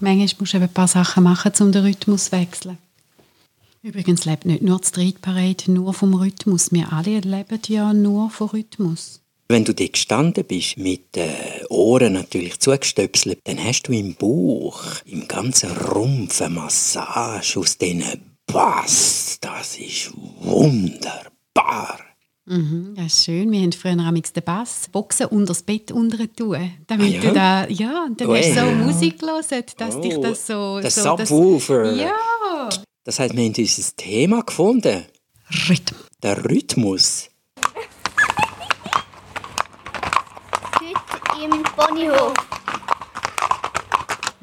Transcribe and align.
Manchmal 0.00 0.28
musst 0.38 0.54
du 0.54 0.58
ein 0.58 0.68
paar 0.72 0.88
Sachen 0.88 1.24
machen, 1.24 1.52
um 1.60 1.72
den 1.72 1.84
Rhythmus 1.84 2.26
zu 2.26 2.32
wechseln. 2.32 2.78
Übrigens 3.82 4.24
lebt 4.24 4.44
nicht 4.44 4.62
nur 4.62 4.80
die 4.80 4.86
Street 4.86 5.22
Parade 5.22 5.70
nur 5.70 5.94
vom 5.94 6.14
Rhythmus. 6.14 6.72
Wir 6.72 6.92
alle 6.92 7.20
leben 7.20 7.60
ja 7.68 7.92
nur 7.92 8.30
vom 8.30 8.48
Rhythmus. 8.48 9.20
Wenn 9.48 9.64
du 9.64 9.72
dort 9.72 9.94
gestanden 9.94 10.44
bist, 10.44 10.76
mit 10.76 11.16
den 11.16 11.30
Ohren 11.70 12.12
natürlich 12.12 12.60
zugestöpselt, 12.60 13.38
dann 13.44 13.62
hast 13.62 13.84
du 13.84 13.92
im 13.92 14.14
Bauch, 14.14 14.82
im 15.06 15.26
ganzen 15.26 15.70
Rumpf 15.70 16.42
eine 16.42 16.54
Massage 16.54 17.58
aus 17.58 17.78
diesen 17.78 18.36
Bass. 18.46 19.38
Das 19.40 19.78
ist 19.78 20.12
wunderbar. 20.40 21.98
Mhm, 22.48 22.94
das 22.96 23.06
ist 23.06 23.24
schön. 23.26 23.52
Wir 23.52 23.60
haben 23.60 23.72
früher 23.72 23.98
am 23.98 24.14
den 24.14 24.42
Bass 24.42 24.88
Boxen 24.90 25.26
unter 25.26 25.46
das 25.46 25.62
Bett 25.62 25.92
unter 25.92 26.32
tun. 26.32 26.72
Damit 26.86 27.14
ah, 27.14 27.16
ja? 27.16 27.20
du 27.20 27.32
da, 27.34 27.68
ja, 27.68 28.04
und 28.04 28.20
dann 28.20 28.28
oh, 28.28 28.34
hast 28.34 28.48
du 28.48 28.54
so 28.54 28.70
Musik 28.70 29.20
gehört, 29.20 29.78
dass 29.78 29.96
oh, 29.96 30.00
dich 30.00 30.18
das 30.18 30.46
so... 30.46 30.80
Das 30.80 30.94
so, 30.94 31.16
Subwoofer. 31.16 31.84
Das, 31.84 31.98
ja. 31.98 32.68
Das 33.04 33.18
heißt, 33.20 33.36
wir 33.36 33.44
haben 33.44 33.54
unser 33.56 33.96
Thema 33.96 34.42
gefunden. 34.42 35.04
Rhythmus. 35.68 36.06
Der 36.22 36.44
Rhythmus. 36.44 37.28
Heute 40.80 41.44
im 41.44 41.62
Ponyhof. 41.62 42.34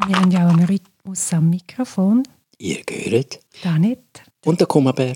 Wir 0.08 0.16
haben 0.16 0.32
ja 0.32 0.48
auch 0.48 0.54
einen 0.54 0.66
Rhythmus 0.66 1.34
am 1.34 1.50
Mikrofon. 1.50 2.24
Ihr 2.60 2.84
gehört? 2.84 3.40
Da 3.64 3.80
nicht. 3.80 4.00
Und 4.46 4.60
der 4.60 4.68
Kummerbär. 4.68 5.16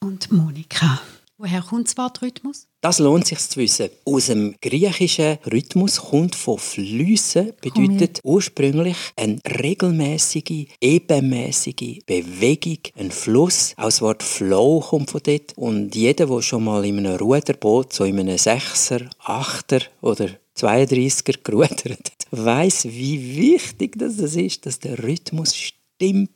Und 0.00 0.32
Monika. 0.32 1.00
Woher 1.38 1.60
kommt 1.60 1.86
das 1.88 1.98
Wort 1.98 2.22
Rhythmus? 2.22 2.66
Das 2.80 2.98
lohnt 2.98 3.26
sich 3.26 3.38
zu 3.40 3.60
wissen. 3.60 3.90
Aus 4.06 4.26
dem 4.26 4.54
griechischen 4.62 5.36
Rhythmus 5.52 6.00
kommt 6.00 6.34
von 6.34 6.56
Flüssen, 6.56 7.52
bedeutet 7.60 8.20
ursprünglich 8.24 8.96
eine 9.16 9.38
regelmäßige, 9.44 10.66
ebenmäßige 10.80 11.98
Bewegung, 12.06 12.78
ein 12.96 13.10
Fluss. 13.10 13.74
Auch 13.76 13.84
das 13.84 14.00
Wort 14.00 14.22
Flow 14.22 14.80
kommt 14.80 15.10
von 15.10 15.20
dort. 15.22 15.52
Und 15.56 15.94
jeder, 15.94 16.24
der 16.24 16.40
schon 16.40 16.64
mal 16.64 16.86
in 16.86 17.00
einem 17.00 17.16
Ruderboot, 17.16 17.92
so 17.92 18.04
in 18.04 18.18
einem 18.18 18.38
Sechser, 18.38 19.02
Achter 19.18 19.82
oder 20.00 20.30
32er 20.56 21.42
gerudert 21.44 21.84
hat, 21.84 22.26
weiss, 22.30 22.86
wie 22.86 23.36
wichtig 23.36 23.98
das 23.98 24.16
ist, 24.16 24.64
dass 24.64 24.78
der 24.78 25.02
Rhythmus 25.02 25.54
stimmt. 25.54 26.30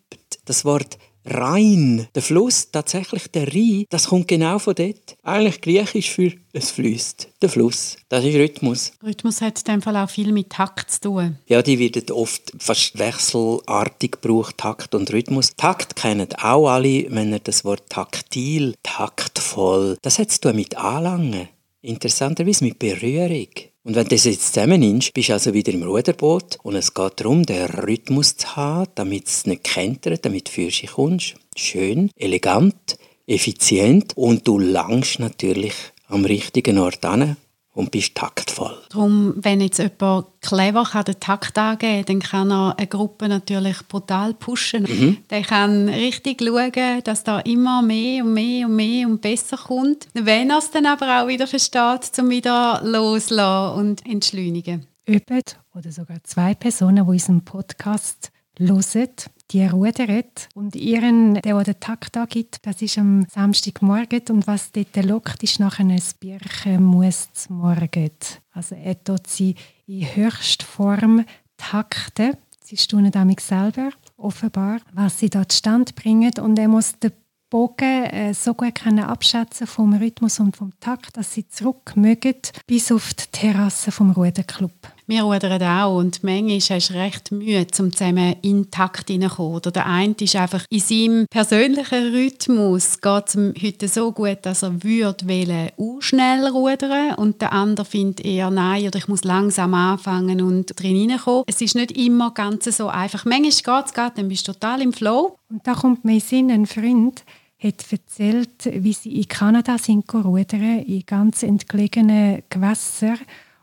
Das 0.44 0.66
Wort 0.66 0.98
Rhein, 1.24 2.08
der 2.14 2.22
Fluss, 2.22 2.70
tatsächlich 2.70 3.28
der 3.28 3.52
Rhein, 3.52 3.84
das 3.90 4.08
kommt 4.08 4.28
genau 4.28 4.58
von 4.58 4.74
dort. 4.74 5.16
Eigentlich 5.22 5.60
griechisch 5.60 6.10
für 6.10 6.32
es 6.52 6.70
fließt, 6.70 7.28
der 7.42 7.48
Fluss. 7.48 7.96
Das 8.08 8.24
ist 8.24 8.34
Rhythmus. 8.34 8.92
Rhythmus 9.04 9.40
hat 9.40 9.58
in 9.58 9.64
dem 9.64 9.82
Fall 9.82 9.96
auch 9.96 10.10
viel 10.10 10.32
mit 10.32 10.50
Takt 10.50 10.90
zu 10.90 11.00
tun. 11.00 11.38
Ja, 11.46 11.62
die 11.62 11.78
werden 11.78 12.10
oft 12.10 12.52
fast 12.58 12.98
wechselartig 12.98 14.12
gebraucht, 14.12 14.58
Takt 14.58 14.94
und 14.94 15.12
Rhythmus. 15.12 15.50
Takt 15.56 15.94
kennen 15.96 16.28
auch 16.40 16.68
alle, 16.68 17.06
wenn 17.10 17.32
ihr 17.32 17.40
das 17.40 17.64
Wort 17.64 17.88
taktil, 17.88 18.74
taktvoll, 18.82 19.96
das 20.02 20.18
hat 20.18 20.30
zu 20.30 20.40
tun 20.40 20.56
mit 20.56 20.76
Anlangen. 20.76 21.48
Interessanterweise 21.82 22.64
mit 22.64 22.78
Berührung. 22.78 23.48
Und 23.82 23.94
wenn 23.96 24.04
du 24.04 24.10
das 24.10 24.24
jetzt 24.24 24.52
zusammennimmst, 24.52 25.14
bist 25.14 25.30
du 25.30 25.32
also 25.32 25.54
wieder 25.54 25.72
im 25.72 25.82
Ruderboot 25.82 26.58
und 26.62 26.76
es 26.76 26.92
geht 26.92 27.20
darum, 27.20 27.46
den 27.46 27.64
Rhythmus 27.64 28.36
zu 28.36 28.54
haben, 28.56 28.90
damit 28.94 29.26
es 29.26 29.46
nicht 29.46 29.64
kentert, 29.64 30.24
damit 30.24 30.48
du 30.48 30.52
für 30.52 30.64
dich 30.66 30.86
kommst. 30.86 31.36
Schön, 31.56 32.10
elegant, 32.16 32.98
effizient 33.26 34.16
und 34.18 34.46
du 34.46 34.58
langst 34.58 35.18
natürlich 35.18 35.72
am 36.08 36.26
richtigen 36.26 36.76
Ort 36.76 37.04
an 37.06 37.38
und 37.80 37.90
bist 37.90 38.14
taktvoll. 38.14 38.76
Darum, 38.90 39.34
wenn 39.36 39.60
jetzt 39.60 39.78
jemand 39.78 40.26
clever 40.40 40.84
kann 40.84 41.04
den 41.04 41.18
Takt 41.18 41.58
angeben 41.58 42.20
kann, 42.20 42.20
dann 42.20 42.20
kann 42.20 42.50
er 42.50 42.78
eine 42.78 42.86
Gruppe 42.86 43.28
natürlich 43.28 43.76
brutal 43.88 44.34
pushen. 44.34 44.84
Mhm. 44.84 45.16
Der 45.30 45.42
kann 45.42 45.88
richtig 45.88 46.42
schauen, 46.42 47.02
dass 47.04 47.24
da 47.24 47.40
immer 47.40 47.82
mehr 47.82 48.24
und 48.24 48.34
mehr 48.34 48.66
und 48.66 48.76
mehr 48.76 49.08
und 49.08 49.20
besser 49.20 49.56
kommt. 49.56 50.08
Wenn 50.14 50.50
er 50.50 50.58
es 50.58 50.70
dann 50.70 50.86
aber 50.86 51.22
auch 51.22 51.28
wieder 51.28 51.46
versteht, 51.46 52.18
um 52.18 52.30
wieder 52.30 52.80
loszulassen 52.84 53.78
und 53.78 54.06
entschleunigen. 54.06 54.86
Jemand 55.08 55.58
oder 55.74 55.90
sogar 55.90 56.22
zwei 56.24 56.54
Personen, 56.54 57.04
die 57.04 57.10
unseren 57.10 57.44
Podcast 57.44 58.30
hören, 58.58 59.10
die 59.50 59.66
rudert. 59.66 60.48
Und 60.54 60.76
ihren, 60.76 61.34
der, 61.34 61.42
der 61.42 61.64
den 61.64 61.80
Takt 61.80 62.16
angibt, 62.16 62.58
das 62.62 62.82
ist 62.82 62.98
am 62.98 63.26
Samstagmorgen. 63.28 64.22
Und 64.30 64.46
was 64.46 64.72
dort 64.72 64.96
lockt, 65.04 65.42
ist 65.42 65.60
nachher 65.60 65.84
ein 65.84 66.02
Birchen 66.20 66.82
muss 66.82 67.28
morgen. 67.48 68.10
Also 68.52 68.74
er 68.74 69.02
tut 69.02 69.26
sie 69.26 69.54
in 69.86 70.04
höchster 70.04 70.66
Form 70.66 71.24
takten. 71.56 72.36
Sie 72.62 72.76
staunen 72.76 73.10
damit 73.10 73.40
selber, 73.40 73.90
offenbar, 74.16 74.80
was 74.92 75.18
sie 75.18 75.28
dort 75.28 75.52
stand 75.52 75.94
bringen. 75.96 76.32
Und 76.40 76.58
er 76.58 76.68
muss 76.68 76.98
den 76.98 77.12
Bogen 77.50 78.04
äh, 78.04 78.32
so 78.32 78.54
gut 78.54 78.76
können 78.76 79.00
abschätzen 79.00 79.66
vom 79.66 79.92
Rhythmus 79.92 80.38
und 80.38 80.56
vom 80.56 80.72
Takt, 80.78 81.16
dass 81.16 81.34
sie 81.34 81.48
zurück 81.48 81.96
mögen 81.96 82.36
bis 82.68 82.92
auf 82.92 83.12
die 83.12 83.24
Terrasse 83.32 83.90
vom 83.90 84.12
Ruderclub. 84.12 84.72
Wir 85.10 85.24
rudern 85.24 85.60
auch 85.60 85.98
und 85.98 86.22
manchmal 86.22 86.60
hast 86.60 86.90
du 86.90 86.94
recht 86.94 87.32
Mühe, 87.32 87.66
um 87.80 87.92
zusammen 87.92 88.36
in 88.42 88.62
den 88.62 88.70
Takt 88.70 89.08
hineinzukommen. 89.08 89.56
Oder 89.56 89.72
der 89.72 89.86
eine 89.86 90.14
ist 90.16 90.36
einfach 90.36 90.64
in 90.70 90.78
seinem 90.78 91.26
persönlichen 91.28 92.14
Rhythmus 92.14 93.00
geht 93.00 93.26
es 93.26 93.34
ihm 93.34 93.52
heute 93.60 93.88
so 93.88 94.12
gut, 94.12 94.38
dass 94.42 94.62
er 94.62 94.84
würde 94.84 95.72
auch 95.76 96.00
schnell 96.00 96.46
rudern 96.46 97.16
und 97.16 97.42
der 97.42 97.50
andere 97.52 97.86
findet 97.86 98.24
eher 98.24 98.50
nein 98.50 98.86
oder 98.86 98.98
ich 98.98 99.08
muss 99.08 99.24
langsam 99.24 99.74
anfangen 99.74 100.40
und 100.40 100.80
drin 100.80 100.94
hineinkommen. 100.94 101.42
Es 101.48 101.60
ist 101.60 101.74
nicht 101.74 101.90
immer 101.90 102.30
ganz 102.30 102.66
so 102.66 102.86
einfach. 102.86 103.24
Manchmal 103.24 103.80
geht 103.80 103.86
es 103.86 103.92
gerade, 103.92 104.14
dann 104.14 104.28
bist 104.28 104.46
du 104.46 104.52
total 104.52 104.80
im 104.80 104.92
Flow. 104.92 105.36
Und 105.50 105.66
da 105.66 105.74
kommt 105.74 106.04
mir 106.04 106.14
in 106.14 106.20
Sinn 106.20 106.52
ein 106.52 106.66
Freund, 106.66 107.24
hat 107.58 107.84
erzählt, 107.90 108.64
wie 108.64 108.92
sie 108.92 109.16
in 109.16 109.26
Kanada 109.26 109.76
sind 109.76 110.04
rudern, 110.14 110.84
in 110.84 111.02
ganz 111.04 111.42
entlegenen 111.42 112.44
Gewässern. 112.48 113.18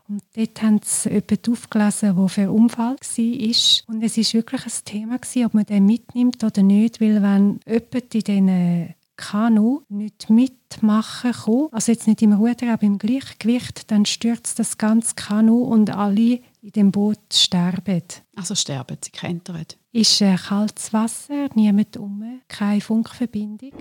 Und 0.10 0.24
dort 0.36 0.62
haben 0.62 0.80
sie 0.84 1.10
jemanden 1.10 1.52
aufgelesen, 1.52 2.16
der 2.16 2.28
für 2.30 2.42
einen 2.42 2.50
Unfall 2.50 2.96
war. 2.96 3.96
Und 3.96 4.04
es 4.04 4.18
war 4.18 4.34
wirklich 4.34 4.66
ein 4.66 4.86
Thema, 4.86 5.20
ob 5.46 5.54
man 5.54 5.66
den 5.66 5.86
mitnimmt 5.86 6.44
oder 6.44 6.64
nicht. 6.64 7.02
Weil 7.02 7.22
wenn 7.22 7.60
jemand 7.66 8.16
in 8.16 8.22
diesen 8.22 8.96
Kanu 9.18 9.82
nicht 9.90 10.30
mitmachen 10.30 11.32
kann, 11.32 11.68
also 11.72 11.92
jetzt 11.92 12.08
nicht 12.08 12.22
im 12.22 12.34
Ruder, 12.34 12.72
aber 12.72 12.84
im 12.84 13.00
Gleichgewicht, 13.00 13.92
dann 13.92 14.06
stürzt 14.06 14.60
das 14.60 14.78
ganze 14.78 15.16
Kanu 15.16 15.64
und 15.64 15.90
alle 15.90 16.40
in 16.62 16.72
dem 16.76 16.92
Boot 16.92 17.20
sterben. 17.34 18.04
Also 18.36 18.56
sterben, 18.56 18.98
sie 19.04 19.12
kentern. 19.12 19.66
Ist 19.92 20.22
äh, 20.22 20.36
kaltes 20.36 20.94
Wasser, 20.94 21.50
niemand 21.56 21.98
um, 21.98 22.42
keine 22.48 22.82
Funkverbindung. 22.82 23.72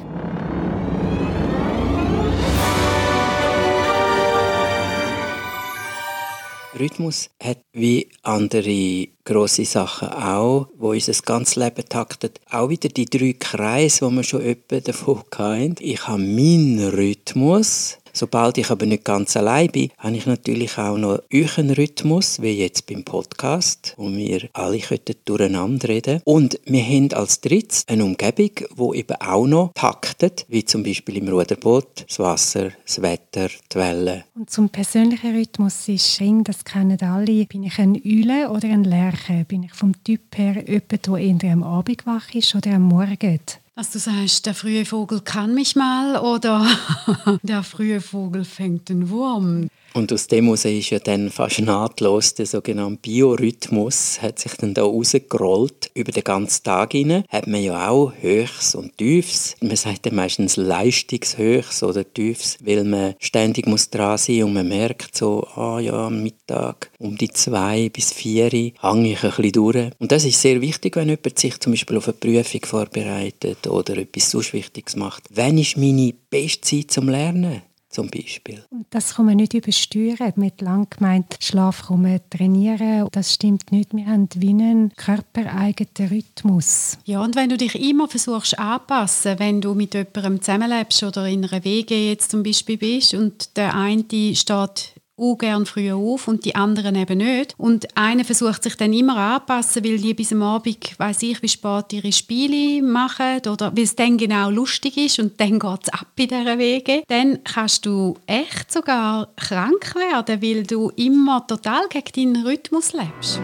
Rhythmus 6.78 7.30
hat 7.42 7.58
wie 7.72 8.08
andere 8.22 9.08
grosse 9.24 9.64
Sachen 9.64 10.08
auch, 10.08 10.68
wo 10.76 10.90
unser 10.90 11.12
ganzes 11.22 11.56
Leben 11.56 11.88
taktet, 11.88 12.40
auch 12.50 12.68
wieder 12.68 12.88
die 12.88 13.06
drei 13.06 13.34
Kreise, 13.38 14.06
wo 14.06 14.10
wir 14.10 14.22
schon 14.22 14.42
öppe 14.42 14.80
davon 14.80 15.22
hatten. 15.38 15.76
Ich 15.80 16.06
habe 16.06 16.22
meinen 16.22 16.88
Rhythmus, 16.88 17.98
Sobald 18.16 18.56
ich 18.56 18.70
aber 18.70 18.86
nicht 18.86 19.04
ganz 19.04 19.36
allein 19.36 19.68
bin, 19.68 19.90
habe 19.98 20.16
ich 20.16 20.24
natürlich 20.24 20.78
auch 20.78 20.96
noch 20.96 21.20
euren 21.30 21.68
Rhythmus, 21.68 22.40
wie 22.40 22.52
jetzt 22.52 22.86
beim 22.86 23.04
Podcast, 23.04 23.92
wo 23.98 24.10
wir 24.10 24.48
alle 24.54 24.80
durcheinander 25.26 25.88
reden 25.90 26.22
Und 26.24 26.58
wir 26.64 26.82
haben 26.82 27.12
als 27.12 27.42
drittes 27.42 27.84
eine 27.86 28.06
Umgebung, 28.06 28.52
wo 28.74 28.94
eben 28.94 29.20
auch 29.20 29.46
noch 29.46 29.72
taktet, 29.74 30.46
wie 30.48 30.64
zum 30.64 30.82
Beispiel 30.82 31.18
im 31.18 31.28
Ruderboot, 31.28 32.06
das 32.08 32.18
Wasser, 32.18 32.70
das 32.86 33.02
Wetter, 33.02 33.50
die 33.70 33.76
Wellen. 33.76 34.24
Und 34.34 34.48
zum 34.48 34.70
persönlichen 34.70 35.36
Rhythmus 35.36 35.86
ist 35.86 36.18
Ring, 36.18 36.42
das 36.42 36.64
kennen 36.64 36.98
alle. 37.02 37.44
Bin 37.44 37.64
ich 37.64 37.78
ein 37.78 38.00
Eule 38.02 38.48
oder 38.48 38.68
ein 38.68 38.84
Lerche? 38.84 39.44
Bin 39.46 39.64
ich 39.64 39.74
vom 39.74 39.92
Typ 40.04 40.38
her 40.38 40.64
jemand, 40.66 41.06
der 41.06 41.16
eher 41.18 41.52
am 41.52 41.62
Abend 41.62 42.06
wach 42.06 42.34
ist 42.34 42.54
oder 42.54 42.70
am 42.76 42.84
Morgen? 42.84 43.40
Dass 43.76 43.90
du 43.90 43.98
sagst, 43.98 44.46
der 44.46 44.54
frühe 44.54 44.86
Vogel 44.86 45.20
kann 45.20 45.54
mich 45.54 45.76
mal 45.76 46.16
oder 46.16 46.66
der 47.42 47.62
frühe 47.62 48.00
Vogel 48.00 48.46
fängt 48.46 48.88
den 48.88 49.10
Wurm. 49.10 49.68
Und 49.96 50.12
aus 50.12 50.26
dem 50.26 50.44
heraus 50.44 50.66
ist 50.66 50.90
ja 50.90 50.98
dann 50.98 51.30
fast 51.30 51.58
nahtlos 51.60 52.34
der 52.34 52.44
sogenannte 52.44 52.98
Biorhythmus, 53.00 54.20
hat 54.20 54.38
sich 54.38 54.52
dann 54.52 54.74
da 54.74 54.82
rausgerollt. 54.82 55.90
Über 55.94 56.12
den 56.12 56.22
ganzen 56.22 56.64
Tag 56.64 56.92
hinein 56.92 57.24
hat 57.30 57.46
man 57.46 57.62
ja 57.62 57.88
auch 57.88 58.12
Höchst 58.20 58.74
und 58.74 58.98
Tiefs. 58.98 59.56
Man 59.62 59.74
sagt 59.74 60.04
dann 60.04 60.16
meistens 60.16 60.58
Leistungshöchst 60.58 61.82
oder 61.82 62.04
Tiefs, 62.12 62.58
weil 62.62 62.84
man 62.84 63.14
ständig 63.20 63.66
muss 63.66 63.88
dran 63.88 64.18
sein 64.18 64.42
und 64.42 64.52
man 64.52 64.68
merkt 64.68 65.16
so, 65.16 65.46
ah 65.54 65.80
ja, 65.80 66.08
am 66.08 66.22
Mittag 66.22 66.90
um 66.98 67.16
die 67.16 67.30
zwei 67.30 67.88
bis 67.88 68.12
vier 68.12 68.50
hänge 68.50 69.12
ich 69.12 69.24
ein 69.24 69.30
bisschen 69.30 69.52
durch. 69.52 69.90
Und 69.98 70.12
das 70.12 70.26
ist 70.26 70.42
sehr 70.42 70.60
wichtig, 70.60 70.96
wenn 70.96 71.08
jemand 71.08 71.38
sich 71.38 71.58
zum 71.58 71.72
Beispiel 71.72 71.96
auf 71.96 72.08
eine 72.08 72.18
Prüfung 72.18 72.60
vorbereitet 72.66 73.66
oder 73.66 73.96
etwas 73.96 74.30
sonst 74.30 74.52
Wichtiges 74.52 74.94
macht. 74.94 75.22
Wann 75.30 75.56
ist 75.56 75.78
meine 75.78 76.12
beste 76.28 76.60
Zeit 76.60 76.90
zum 76.90 77.08
Lernen? 77.08 77.62
Zum 77.96 78.10
Beispiel. 78.10 78.62
Das 78.90 79.14
kann 79.14 79.24
man 79.24 79.36
nicht 79.36 79.54
übersteuern. 79.54 80.34
Mit 80.36 80.60
lang 80.60 80.86
gemeint, 80.90 81.38
Schlaf 81.40 81.86
kann 81.88 82.02
man 82.02 82.20
trainieren. 82.28 83.08
Das 83.10 83.32
stimmt 83.32 83.72
nicht. 83.72 83.96
Wir 83.96 84.06
haben 84.06 84.28
wie 84.36 84.50
einen 84.50 84.92
körpereigenen 84.94 86.10
Rhythmus. 86.10 86.98
Ja, 87.06 87.22
und 87.22 87.36
wenn 87.36 87.48
du 87.48 87.56
dich 87.56 87.74
immer 87.74 88.06
versuchst 88.06 88.58
anpassen, 88.58 89.38
wenn 89.38 89.62
du 89.62 89.72
mit 89.72 89.94
jemandem 89.94 90.42
zusammenlebst 90.42 91.04
oder 91.04 91.26
in 91.26 91.46
einer 91.46 91.64
WG 91.64 92.10
jetzt 92.10 92.30
zum 92.30 92.42
Beispiel 92.42 92.76
bist 92.76 93.14
und 93.14 93.56
der 93.56 93.74
eine 93.74 94.04
steht 94.34 94.92
auch 95.16 95.36
gern 95.36 95.66
früh 95.66 95.92
auf 95.92 96.28
und 96.28 96.44
die 96.44 96.54
anderen 96.54 96.94
eben 96.94 97.18
nicht. 97.18 97.54
Und 97.56 97.96
einer 97.96 98.24
versucht 98.24 98.62
sich 98.62 98.76
dann 98.76 98.92
immer 98.92 99.16
anzupassen, 99.16 99.84
weil 99.84 99.98
die 99.98 100.14
bis 100.14 100.32
am 100.32 100.42
Abend, 100.42 100.98
weiß 100.98 101.22
ich, 101.22 101.42
wie 101.42 101.48
spät 101.48 101.92
ihre 101.92 102.12
Spiele 102.12 102.82
machen 102.82 103.40
oder 103.48 103.76
weil 103.76 103.84
es 103.84 103.96
dann 103.96 104.18
genau 104.18 104.50
lustig 104.50 104.96
ist 104.96 105.18
und 105.18 105.40
dann 105.40 105.58
geht 105.58 105.80
es 105.82 105.88
ab 105.88 106.08
in 106.16 106.28
dieser 106.28 106.58
Wege. 106.58 107.02
Dann 107.08 107.42
kannst 107.44 107.86
du 107.86 108.16
echt 108.26 108.72
sogar 108.72 109.28
krank 109.36 109.94
werden, 109.94 110.42
weil 110.42 110.62
du 110.64 110.90
immer 110.96 111.46
total 111.46 111.88
gegen 111.88 112.34
deinen 112.34 112.46
Rhythmus 112.46 112.92
lebst. 112.92 113.40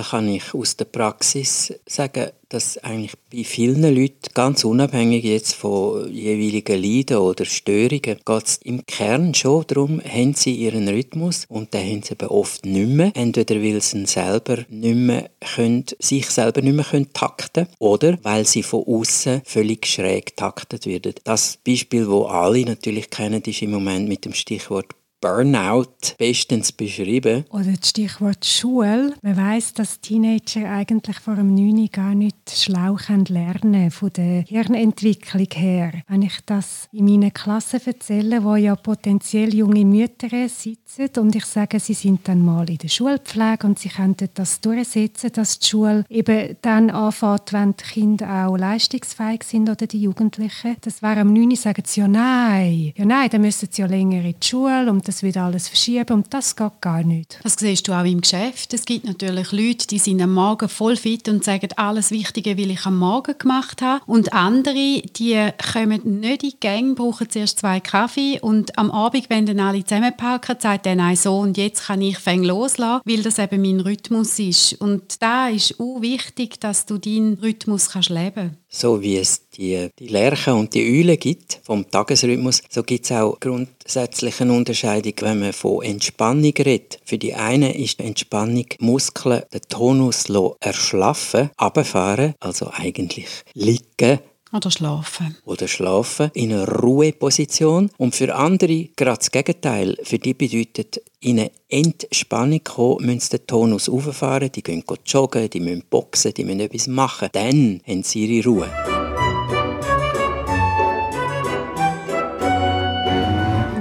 Da 0.00 0.06
kann 0.06 0.30
ich 0.30 0.54
aus 0.54 0.78
der 0.78 0.86
Praxis 0.86 1.74
sagen, 1.84 2.30
dass 2.48 2.78
eigentlich 2.78 3.12
bei 3.30 3.44
vielen 3.44 3.82
Leuten, 3.82 4.32
ganz 4.32 4.64
unabhängig 4.64 5.24
jetzt 5.24 5.52
von 5.52 6.10
jeweiligen 6.10 6.82
Leiden 6.82 7.18
oder 7.18 7.44
Störungen, 7.44 8.00
geht 8.00 8.46
es 8.46 8.56
im 8.64 8.86
Kern 8.86 9.34
schon 9.34 9.66
darum, 9.66 10.00
haben 10.02 10.32
sie 10.32 10.54
ihren 10.54 10.88
Rhythmus 10.88 11.44
und 11.50 11.74
den 11.74 11.86
haben 11.86 12.02
sie 12.02 12.12
eben 12.12 12.28
oft 12.28 12.64
nicht 12.64 12.88
mehr. 12.88 13.12
Entweder 13.14 13.56
weil 13.56 13.82
sie 13.82 14.06
selber 14.06 14.64
nicht 14.70 14.96
mehr 14.96 15.28
können, 15.54 15.84
sich 15.98 16.30
selber 16.30 16.62
nicht 16.62 16.76
mehr 16.76 16.86
können 16.86 17.12
takten 17.12 17.66
oder 17.78 18.18
weil 18.22 18.46
sie 18.46 18.62
von 18.62 18.84
außen 18.86 19.42
völlig 19.44 19.84
schräg 19.84 20.34
taktet 20.34 20.86
werden. 20.86 21.12
Das 21.24 21.58
Beispiel, 21.62 22.08
wo 22.08 22.22
alle 22.22 22.64
natürlich 22.64 23.10
kennen, 23.10 23.42
ist 23.42 23.60
im 23.60 23.72
Moment 23.72 24.08
mit 24.08 24.24
dem 24.24 24.32
Stichwort 24.32 24.94
Burnout 25.20 26.14
bestens 26.16 26.72
beschrieben. 26.72 27.44
Oder 27.50 27.72
das 27.78 27.90
Stichwort 27.90 28.42
Schule. 28.42 29.12
Man 29.20 29.36
weiß, 29.36 29.74
dass 29.74 30.00
Teenager 30.00 30.70
eigentlich 30.70 31.18
vor 31.18 31.34
dem 31.34 31.54
9 31.54 31.90
gar 31.92 32.14
nicht 32.14 32.36
schlau 32.48 32.96
lernen 33.28 33.90
von 33.90 34.10
der 34.14 34.44
Hirnentwicklung 34.48 35.48
her. 35.52 35.92
Wenn 36.08 36.22
ich 36.22 36.38
das 36.46 36.88
in 36.92 37.04
meinen 37.04 37.34
Klassen 37.34 37.80
erzähle, 37.84 38.42
wo 38.42 38.56
ja 38.56 38.74
potenziell 38.76 39.54
junge 39.54 39.84
Mütter 39.84 40.48
sitzen 40.48 41.10
und 41.18 41.36
ich 41.36 41.44
sage, 41.44 41.78
sie 41.80 41.94
sind 41.94 42.26
dann 42.26 42.42
mal 42.42 42.70
in 42.70 42.78
der 42.78 42.88
Schulpflege 42.88 43.66
und 43.66 43.78
sie 43.78 43.90
könnten 43.90 44.30
das 44.32 44.62
durchsetzen, 44.62 45.32
dass 45.32 45.58
die 45.58 45.68
Schule 45.68 46.06
eben 46.08 46.56
dann 46.62 46.88
anfängt, 46.88 47.52
wenn 47.52 47.74
die 47.76 47.84
Kinder 47.84 48.46
auch 48.46 48.56
leistungsfähig 48.56 49.42
sind 49.44 49.68
oder 49.68 49.86
die 49.86 50.00
Jugendlichen. 50.00 50.76
Das 50.80 51.02
wäre 51.02 51.20
am 51.20 51.34
9 51.34 51.56
sagen 51.56 51.82
sie 51.84 52.00
ja 52.00 52.08
nein. 52.08 52.94
Ja 52.96 53.04
nein, 53.04 53.28
dann 53.28 53.42
müssen 53.42 53.68
sie 53.70 53.82
ja 53.82 53.86
länger 53.86 54.24
in 54.24 54.34
die 54.40 54.46
Schule 54.46 54.90
und 54.90 55.09
das 55.10 55.24
wird 55.24 55.38
alles 55.38 55.66
verschieben 55.66 56.12
und 56.12 56.32
das 56.32 56.54
geht 56.54 56.80
gar 56.80 57.02
nicht. 57.02 57.40
Das 57.42 57.54
siehst 57.54 57.88
du 57.88 57.92
auch 57.92 58.04
im 58.04 58.20
Geschäft. 58.20 58.72
Es 58.72 58.84
gibt 58.84 59.04
natürlich 59.04 59.50
Leute, 59.50 59.88
die 59.88 59.98
sind 59.98 60.22
am 60.22 60.34
Morgen 60.34 60.68
voll 60.68 60.94
fit 60.94 61.28
und 61.28 61.42
sagen, 61.42 61.68
alles 61.74 62.12
Wichtige 62.12 62.56
will 62.56 62.70
ich 62.70 62.86
am 62.86 62.96
Morgen 62.96 63.36
gemacht 63.36 63.82
haben. 63.82 64.04
Und 64.06 64.32
andere, 64.32 65.02
die 65.02 65.48
kommen 65.72 66.20
nicht 66.20 66.44
in 66.44 66.50
die 66.50 66.60
Gang, 66.60 66.94
brauchen 66.94 67.28
zuerst 67.28 67.58
zwei 67.58 67.80
Kaffee 67.80 68.38
und 68.40 68.78
am 68.78 68.92
Abend, 68.92 69.28
wenn 69.30 69.46
dann 69.46 69.58
alle 69.58 69.84
zusammenpacken, 69.84 70.60
sagt 70.60 70.86
dann 70.86 71.00
ein 71.00 71.16
so 71.16 71.38
und 71.38 71.56
jetzt 71.56 71.86
kann 71.86 72.02
ich 72.02 72.16
fäng 72.16 72.44
loslassen, 72.44 73.02
weil 73.04 73.24
das 73.24 73.40
eben 73.40 73.62
mein 73.62 73.80
Rhythmus 73.80 74.38
ist. 74.38 74.74
Und 74.74 75.20
da 75.20 75.48
ist 75.48 75.80
auch 75.80 76.00
wichtig, 76.02 76.60
dass 76.60 76.86
du 76.86 76.98
deinen 76.98 77.34
Rhythmus 77.34 77.90
kannst 77.90 78.10
leben 78.10 78.50
kannst. 78.50 78.59
So 78.72 79.02
wie 79.02 79.16
es 79.16 79.48
die, 79.50 79.88
die 79.98 80.06
Lerche 80.06 80.54
und 80.54 80.72
die 80.74 81.00
Eule 81.00 81.16
gibt 81.16 81.58
vom 81.64 81.90
Tagesrhythmus, 81.90 82.62
so 82.70 82.84
gibt 82.84 83.04
es 83.04 83.12
auch 83.12 83.38
grundsätzlich 83.40 84.40
eine 84.40 84.52
Unterscheidung, 84.52 85.14
wenn 85.22 85.40
man 85.40 85.52
von 85.52 85.82
Entspannung 85.82 86.52
redet. 86.56 87.00
Für 87.04 87.18
die 87.18 87.34
einen 87.34 87.74
ist 87.74 87.98
Entspannung 87.98 88.66
Muskeln, 88.78 89.42
den 89.52 89.62
Tonus 89.68 90.26
erschlaffen, 90.60 91.50
abfahren, 91.56 92.34
also 92.38 92.70
eigentlich 92.72 93.26
liegen, 93.54 94.20
oder 94.52 94.70
schlafen. 94.70 95.36
Oder 95.44 95.68
schlafen 95.68 96.30
in 96.34 96.52
einer 96.52 96.68
Ruheposition. 96.68 97.90
Und 97.96 98.14
für 98.14 98.34
andere 98.34 98.88
gerade 98.96 99.18
das 99.18 99.30
Gegenteil. 99.30 99.96
Für 100.02 100.18
die 100.18 100.34
bedeutet, 100.34 101.02
in 101.20 101.38
eine 101.38 101.50
Entspannung 101.68 102.64
kommen, 102.64 103.06
müssen 103.06 103.30
den 103.30 103.46
Tonus 103.46 103.88
auffahren, 103.88 104.50
die 104.52 104.62
gehen 104.62 104.84
joggen, 105.06 105.50
die 105.50 105.60
müssen 105.60 105.84
boxen, 105.88 106.34
die 106.34 106.44
müssen 106.44 106.60
etwas 106.60 106.86
machen. 106.86 107.28
Dann 107.32 107.80
haben 107.86 108.02
sie 108.02 108.26
ihre 108.26 108.48
Ruhe. 108.48 108.99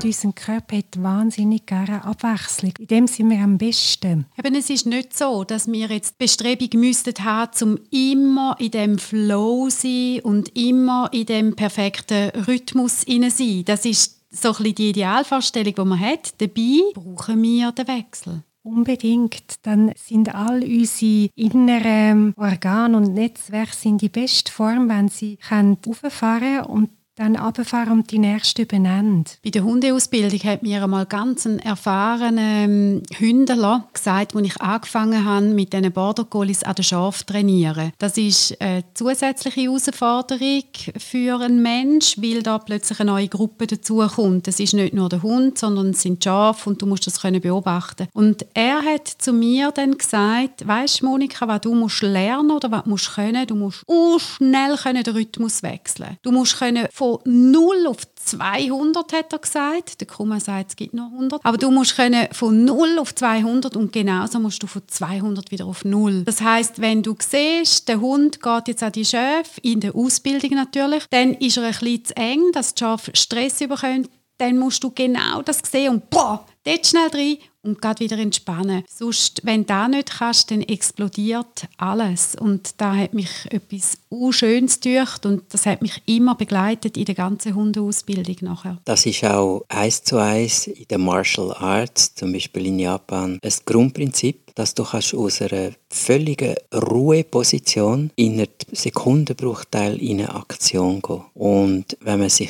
Unser 0.10 0.32
Körper 0.34 0.78
hat 0.78 1.02
wahnsinnig 1.02 1.66
gerne 1.66 2.04
Abwechslung. 2.04 2.74
In 2.80 2.88
dem 2.88 3.08
sind 3.08 3.30
wir 3.30 3.40
am 3.40 3.58
besten. 3.58 4.26
Eben, 4.38 4.56
es 4.56 4.70
ist 4.70 4.88
nicht 4.88 5.16
so, 5.16 5.44
dass 5.44 5.72
wir 5.72 5.88
jetzt 5.88 6.18
Bestrebung 6.18 6.70
müssten 6.80 7.14
haben, 7.24 7.52
um 7.62 7.80
immer 7.92 8.56
in 8.60 8.72
dem 8.72 8.98
Flow 8.98 9.70
sein 9.70 10.22
und 10.24 10.56
immer 10.58 11.10
in 11.12 11.28
dem 11.28 11.56
perfekten 11.56 12.30
Rhythmus 12.48 13.02
sein. 13.02 13.64
Das 13.66 13.86
ist 13.86 14.20
so 14.32 14.50
ein 14.50 14.56
bisschen 14.56 14.76
die 14.76 14.90
Idealvorstellung, 14.90 15.76
die 15.76 15.86
man 15.86 16.00
hat. 16.00 16.34
Dabei 16.40 16.82
brauchen 16.94 17.42
wir 17.42 17.72
den 17.72 17.88
Wechsel. 17.88 18.44
Unbedingt. 18.64 19.56
Dann 19.64 19.92
sind 19.96 20.34
all 20.34 20.64
unsere 20.64 21.30
inneren 21.36 22.34
Organe 22.36 22.98
und 22.98 23.14
Netzwerke 23.14 23.88
in 23.88 23.98
die 23.98 24.10
beste 24.10 24.52
Form, 24.52 24.90
wenn 24.90 25.08
sie 25.08 25.38
auffahren 25.50 26.40
können 26.42 26.66
und 26.66 26.90
dann 27.20 27.36
runterfahren 27.36 27.92
und 27.92 28.12
die 28.12 28.18
nächste 28.18 28.62
übernehmen. 28.62 29.26
Bei 29.44 29.50
der 29.50 29.64
Hundeausbildung 29.64 30.40
hat 30.40 30.64
mir 30.64 30.82
einmal 30.82 31.06
ganz 31.06 31.46
ein 31.46 31.60
erfahrener 31.60 32.64
ähm, 32.64 33.04
Hündler 33.18 33.88
gesagt, 33.92 34.36
als 34.36 34.46
ich 34.46 34.62
angefangen 34.62 35.26
habe, 35.26 35.48
mit 35.48 35.74
diesen 35.74 35.92
Border 35.92 36.24
Collies 36.24 36.64
an 36.64 36.76
den 36.76 36.84
Schaf 36.84 37.20
zu 37.20 37.26
trainieren. 37.26 37.92
Das 37.98 38.18
ist 38.18 38.60
eine 38.62 38.86
zusätzliche 38.94 39.62
Herausforderung 39.62 40.64
für 40.98 41.42
einen 41.42 41.62
Menschen, 41.62 42.24
weil 42.24 42.42
da 42.42 42.58
plötzlich 42.58 43.02
eine 43.02 43.12
neue 43.12 43.28
Gruppe 43.28 43.68
dazukommt. 43.68 44.48
Es 44.48 44.62
ist 44.62 44.74
nicht 44.74 44.94
nur 44.94 45.10
der 45.10 45.22
Hund, 45.22 45.58
sondern 45.58 45.90
es 45.90 46.02
sind 46.02 46.24
Schafe 46.24 46.70
und 46.70 46.82
du 46.82 46.86
musst 46.86 47.06
das 47.06 47.20
können 47.20 47.42
beobachten. 47.42 48.08
Und 48.14 48.46
er 48.54 48.82
hat 48.82 49.08
zu 49.08 49.34
mir 49.34 49.72
dann 49.72 49.98
gesagt, 49.98 50.66
weißt 50.66 51.04
Monika, 51.04 51.50
was 51.50 51.62
du 51.62 51.76
musst 51.76 52.02
lernen 52.02 52.52
oder 52.52 52.72
was 52.72 52.86
musst 52.86 53.14
können, 53.14 53.46
du 53.46 53.56
musst 53.56 53.84
schnell 54.20 54.78
können 54.78 55.04
den 55.04 55.14
Rhythmus 55.14 55.64
wechseln. 55.64 56.18
Du 56.22 56.32
musst 56.32 56.58
können 56.58 56.88
von 56.94 57.09
von 57.18 57.52
0 57.52 57.88
auf 57.88 57.98
200, 58.16 59.14
hat 59.14 59.34
er 59.34 59.40
gesagt. 59.40 60.00
Der 60.00 60.08
Kummer 60.08 60.40
sagt, 60.40 60.72
es 60.72 60.76
gibt 60.76 60.94
noch 60.94 61.12
100. 61.12 61.44
Aber 61.44 61.58
du 61.58 61.72
musst 61.72 61.96
können 61.96 62.28
von 62.32 62.66
0 62.66 63.00
auf 63.00 63.16
200 63.16 63.76
und 63.76 63.92
genauso 63.92 64.40
musst 64.40 64.62
du 64.62 64.68
von 64.68 64.84
200 64.86 65.52
wieder 65.52 65.66
auf 65.66 65.84
0. 65.84 66.24
Das 66.24 66.42
heißt, 66.42 66.80
wenn 66.80 67.02
du 67.02 67.16
siehst, 67.20 67.88
der 67.88 68.00
Hund 68.00 68.42
geht 68.42 68.68
jetzt 68.68 68.84
an 68.84 68.92
die 68.92 69.06
Schäfe, 69.06 69.60
in 69.62 69.80
der 69.80 69.96
Ausbildung 69.96 70.52
natürlich, 70.52 71.06
dann 71.10 71.34
ist 71.36 71.58
er 71.58 71.64
ein 71.64 71.72
bisschen 71.72 72.06
zu 72.06 72.18
eng, 72.18 72.52
dass 72.54 72.76
die 72.76 72.80
Schafe 72.80 73.12
Stress 73.16 73.60
bekommen. 73.60 74.08
Dann 74.38 74.58
musst 74.58 74.84
du 74.84 74.92
genau 74.92 75.42
das 75.42 75.62
sehen 75.70 75.96
und 75.96 76.10
boah, 76.10 76.46
dort 76.64 76.88
schnell 76.88 77.10
rein 77.14 77.38
und 77.62 77.82
gerade 77.82 78.00
wieder 78.00 78.18
entspannen. 78.18 78.84
Sonst, 78.88 79.42
wenn 79.44 79.62
du 79.62 79.68
das 79.68 79.90
nicht 79.90 80.12
kannst, 80.18 80.52
dann 80.52 80.62
explodiert 80.62 81.68
alles. 81.78 82.36
Und 82.36 82.74
da 82.78 82.96
hat 82.96 83.14
mich 83.14 83.30
etwas 83.50 83.98
Schönes 84.32 84.80
durch 84.80 85.24
und 85.26 85.44
das 85.50 85.66
hat 85.66 85.82
mich 85.82 86.02
immer 86.06 86.36
begleitet 86.36 86.98
in 86.98 87.06
der 87.06 87.16
ganzen 87.16 87.56
Hundeausbildung 87.56 88.38
nachher. 88.42 88.78
Das 88.86 89.06
ist 89.06 89.24
auch 89.24 89.66
eins 89.68 90.04
zu 90.04 90.18
eins 90.18 90.68
in 90.68 90.86
den 90.90 91.02
Martial 91.02 91.54
Arts, 91.54 92.16
zum 92.16 92.34
Beispiel 92.34 92.68
in 92.68 92.80
Japan, 92.80 93.40
das 93.42 93.66
Grundprinzip, 93.66 94.56
dass 94.56 94.74
du 94.74 94.84
kannst 94.84 95.14
aus 95.14 95.42
einer 95.42 95.72
völligen 95.90 96.56
Ruheposition 96.74 98.12
in 98.16 98.34
einer 98.34 98.48
Sekundenbruchteil 98.72 100.02
in 100.02 100.20
eine 100.20 100.36
Aktion 100.36 101.02
gehen. 101.02 101.24
Und 101.34 101.98
wenn 102.02 102.20
man 102.20 102.30
sich 102.30 102.50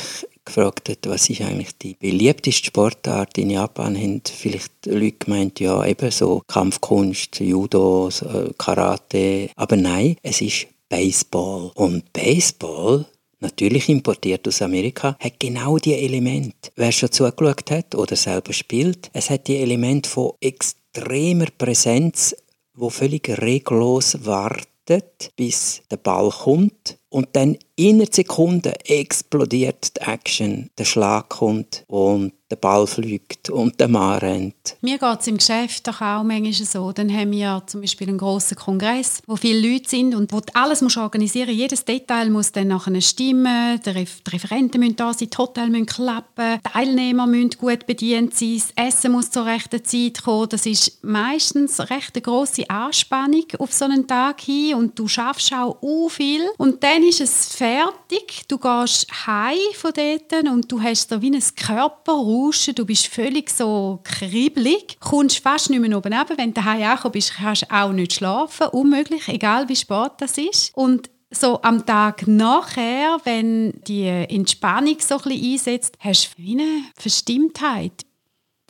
gefragt 0.50 0.89
hat, 0.89 1.08
was 1.08 1.29
ist 1.29 1.41
eigentlich 1.41 1.77
die 1.77 1.96
beliebteste 2.00 2.65
Sportart 2.65 3.38
in 3.38 3.51
Japan, 3.51 3.96
haben 3.96 4.22
vielleicht 4.25 4.86
Leute 4.86 5.18
gemeint, 5.25 5.60
ja, 5.60 5.86
eben 5.86 6.12
so 6.12 6.41
Kampfkunst, 6.48 7.39
Judo, 7.39 8.10
Karate. 8.58 9.50
Aber 9.56 9.75
nein, 9.75 10.18
es 10.24 10.41
ist 10.41 10.68
Baseball. 10.89 11.72
Und 11.75 12.12
Baseball 12.12 13.06
natürlich 13.39 13.88
importiert 13.89 14.48
aus 14.48 14.62
Amerika, 14.62 15.15
hat 15.20 15.39
genau 15.39 15.77
die 15.77 15.94
Elemente. 15.94 16.72
Wer 16.75 16.91
schon 16.91 17.12
zugeschaut 17.12 17.72
hat 17.72 17.96
oder 17.96 18.15
selber 18.15 18.53
spielt, 18.53 19.10
es 19.13 19.29
hat 19.29 19.48
die 19.48 19.58
Elemente 19.58 20.10
von 20.10 20.34
extremer 20.41 21.48
Präsenz, 21.58 22.36
wo 22.74 22.89
völlig 22.89 23.29
regellos 23.41 24.25
wartet, 24.25 25.32
bis 25.36 25.82
der 25.89 25.98
Ball 25.98 26.29
kommt 26.29 26.99
und 27.10 27.30
dann 27.34 27.58
in 27.75 27.96
einer 27.96 28.12
Sekunde 28.12 28.74
explodiert 28.86 29.96
die 29.96 30.01
Action, 30.01 30.70
der 30.78 30.86
Schlag 30.86 31.30
kommt 31.30 31.86
und 31.88 32.34
der 32.51 32.56
Ball 32.56 32.88
fliegt 32.88 33.50
und 33.50 33.80
der 33.80 33.88
Mann 33.88 34.18
rennt. 34.20 34.75
Mir 34.82 34.98
geht 34.98 35.20
es 35.20 35.28
im 35.28 35.38
Geschäft 35.38 35.88
doch 35.88 36.01
auch 36.01 36.24
manchmal 36.24 36.54
so. 36.54 36.92
Dann 36.92 37.13
haben 37.16 37.32
wir 37.32 37.62
zum 37.68 37.82
Beispiel 37.82 38.10
einen 38.10 38.18
grossen 38.18 38.58
Kongress, 38.58 39.22
wo 39.28 39.36
viele 39.36 39.72
Leute 39.72 39.88
sind 39.88 40.16
und 40.16 40.34
wo 40.34 40.42
alles 40.54 40.82
musst 40.82 40.98
organisieren 40.98 41.56
Jedes 41.56 41.86
Detail 41.86 42.30
muss 42.30 42.51
dann 42.51 42.70
nachher 42.70 43.00
stimmen, 43.01 43.80
die, 43.86 44.08
Referenten 44.30 44.80
müssen 44.80 44.96
da 44.96 45.13
sein, 45.13 45.30
die 45.32 45.38
Hotels 45.38 45.70
müssen 45.70 45.86
klappen, 45.86 46.60
die 46.66 46.72
Teilnehmer 46.72 47.28
müssen 47.28 47.51
gut 47.51 47.86
bedient 47.86 48.36
sein, 48.36 48.62
das 48.75 48.88
Essen 48.88 49.12
muss 49.12 49.30
zur 49.30 49.46
rechten 49.46 49.84
Zeit 49.86 50.24
kommen. 50.24 50.50
Das 50.50 50.66
ist 50.66 51.04
meistens 51.04 51.80
recht 51.80 52.16
eine 52.16 52.22
grosse 52.24 52.70
Anspannung 52.70 53.46
auf 53.60 53.74
so 53.74 53.86
einen 53.86 54.08
Tag 54.08 54.42
hin 54.42 54.75
und 54.75 54.98
du 54.98 55.08
schaffst 55.08 55.54
auch 55.54 56.10
viel. 56.10 56.42
Und 56.58 56.84
dann 56.84 56.99
ist 57.03 57.22
es 57.22 57.53
fertig, 57.56 58.44
du 58.48 58.58
gehst 58.58 59.08
heim 59.25 59.58
von 59.74 59.91
dort 59.94 60.44
und 60.50 60.72
du 60.72 60.82
hast 60.82 61.10
so 61.10 61.22
wie 61.22 61.32
ein 61.32 61.44
Körper 61.56 62.13
Rauschen, 62.13 62.75
du 62.75 62.86
bist 62.86 63.08
völlig 63.08 63.50
so 63.50 64.00
kribbelig, 64.03 64.98
kommst 65.00 65.39
fast 65.39 65.70
nicht 65.70 65.79
mehr 65.79 65.98
oben 65.98 66.13
runter. 66.13 66.38
Wenn 66.38 66.53
du 66.53 66.62
daheim 66.62 66.84
angekommen 66.84 67.12
bist, 67.13 67.34
kannst 67.34 67.63
du 67.63 67.72
auch 67.72 67.91
nicht 67.91 68.13
schlafen, 68.13 68.68
unmöglich, 68.68 69.27
egal 69.27 69.70
wie 69.70 69.75
spät 69.75 70.12
das 70.20 70.38
ist. 70.38 70.72
Und 70.75 71.10
so 71.32 71.62
am 71.62 71.86
Tag 71.86 72.27
nachher, 72.27 73.20
wenn 73.24 73.74
die 73.88 74.06
Entspannung 74.06 74.98
so 75.00 75.18
ein 75.18 75.22
bisschen 75.24 75.53
einsetzt, 75.53 75.96
hast 76.00 76.32
du 76.38 76.51
eine 76.51 76.84
Verstimmtheit. 76.96 78.06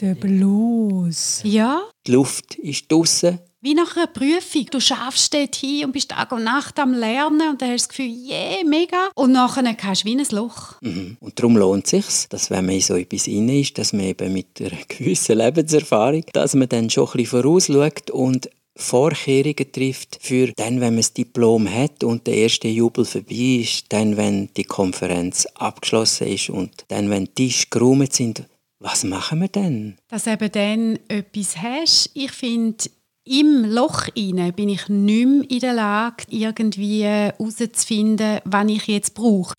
Der 0.01 0.15
Blues. 0.15 1.41
Ja. 1.43 1.81
Die 2.07 2.11
Luft 2.11 2.55
ist 2.55 2.91
draußen, 2.91 3.39
wie 3.61 3.73
nach 3.73 3.95
einer 3.95 4.07
Prüfung. 4.07 4.65
Du 4.71 4.79
schaffst 4.79 5.33
dort 5.33 5.55
hin 5.55 5.85
und 5.85 5.91
bist 5.91 6.09
Tag 6.09 6.31
und 6.31 6.43
Nacht 6.43 6.79
am 6.79 6.93
Lernen 6.93 7.49
und 7.49 7.61
dann 7.61 7.71
hast 7.71 7.85
du 7.85 7.87
das 7.87 7.89
Gefühl, 7.89 8.29
yeah, 8.29 8.63
mega. 8.65 9.09
Und 9.15 9.31
nachher 9.31 9.63
hast 9.83 10.03
du 10.03 10.07
wie 10.07 10.17
ein 10.17 10.25
Loch. 10.31 10.75
Mhm. 10.81 11.17
Und 11.19 11.39
darum 11.39 11.57
lohnt 11.57 11.85
es 11.85 11.91
sich, 11.91 12.29
dass 12.29 12.49
wenn 12.49 12.65
man 12.65 12.75
in 12.75 12.81
so 12.81 12.95
etwas 12.95 13.27
rein 13.27 13.49
ist, 13.49 13.77
dass 13.77 13.93
man 13.93 14.05
eben 14.05 14.33
mit 14.33 14.47
einer 14.59 14.71
gewissen 14.87 15.37
Lebenserfahrung, 15.37 16.23
dass 16.33 16.55
man 16.55 16.69
dann 16.69 16.89
schon 16.89 17.07
ein 17.07 17.11
bisschen 17.17 17.41
vorausschaut 17.41 18.11
und 18.11 18.49
Vorkehrungen 18.75 19.71
trifft 19.73 20.19
für 20.21 20.53
dann, 20.55 20.79
wenn 20.79 20.93
man 20.93 20.97
das 20.97 21.13
Diplom 21.13 21.69
hat 21.69 22.03
und 22.03 22.25
der 22.27 22.35
erste 22.35 22.69
Jubel 22.69 23.03
vorbei 23.03 23.59
ist, 23.61 23.85
dann, 23.89 24.15
wenn 24.15 24.53
die 24.55 24.63
Konferenz 24.63 25.45
abgeschlossen 25.55 26.27
ist 26.27 26.49
und 26.49 26.85
dann, 26.87 27.09
wenn 27.09 27.25
die 27.25 27.33
Tische 27.33 27.67
geräumt 27.69 28.13
sind, 28.13 28.45
was 28.79 29.03
machen 29.03 29.41
wir 29.41 29.49
denn? 29.49 29.97
Dass 30.07 30.25
eben 30.27 30.49
dann 30.49 30.99
etwas 31.09 31.57
hast. 31.57 32.11
Ich 32.13 32.31
finde, 32.31 32.85
im 33.25 33.65
Loch 33.65 34.07
inne 34.15 34.51
bin 34.53 34.69
ich 34.69 34.87
nicht 34.89 35.27
mehr 35.27 35.51
in 35.51 35.59
der 35.59 35.73
Lage, 35.73 36.23
irgendwie 36.29 37.03
herauszufinden, 37.03 38.39
was 38.45 38.67
ich 38.69 38.87
jetzt 38.87 39.13
brauche. 39.13 39.53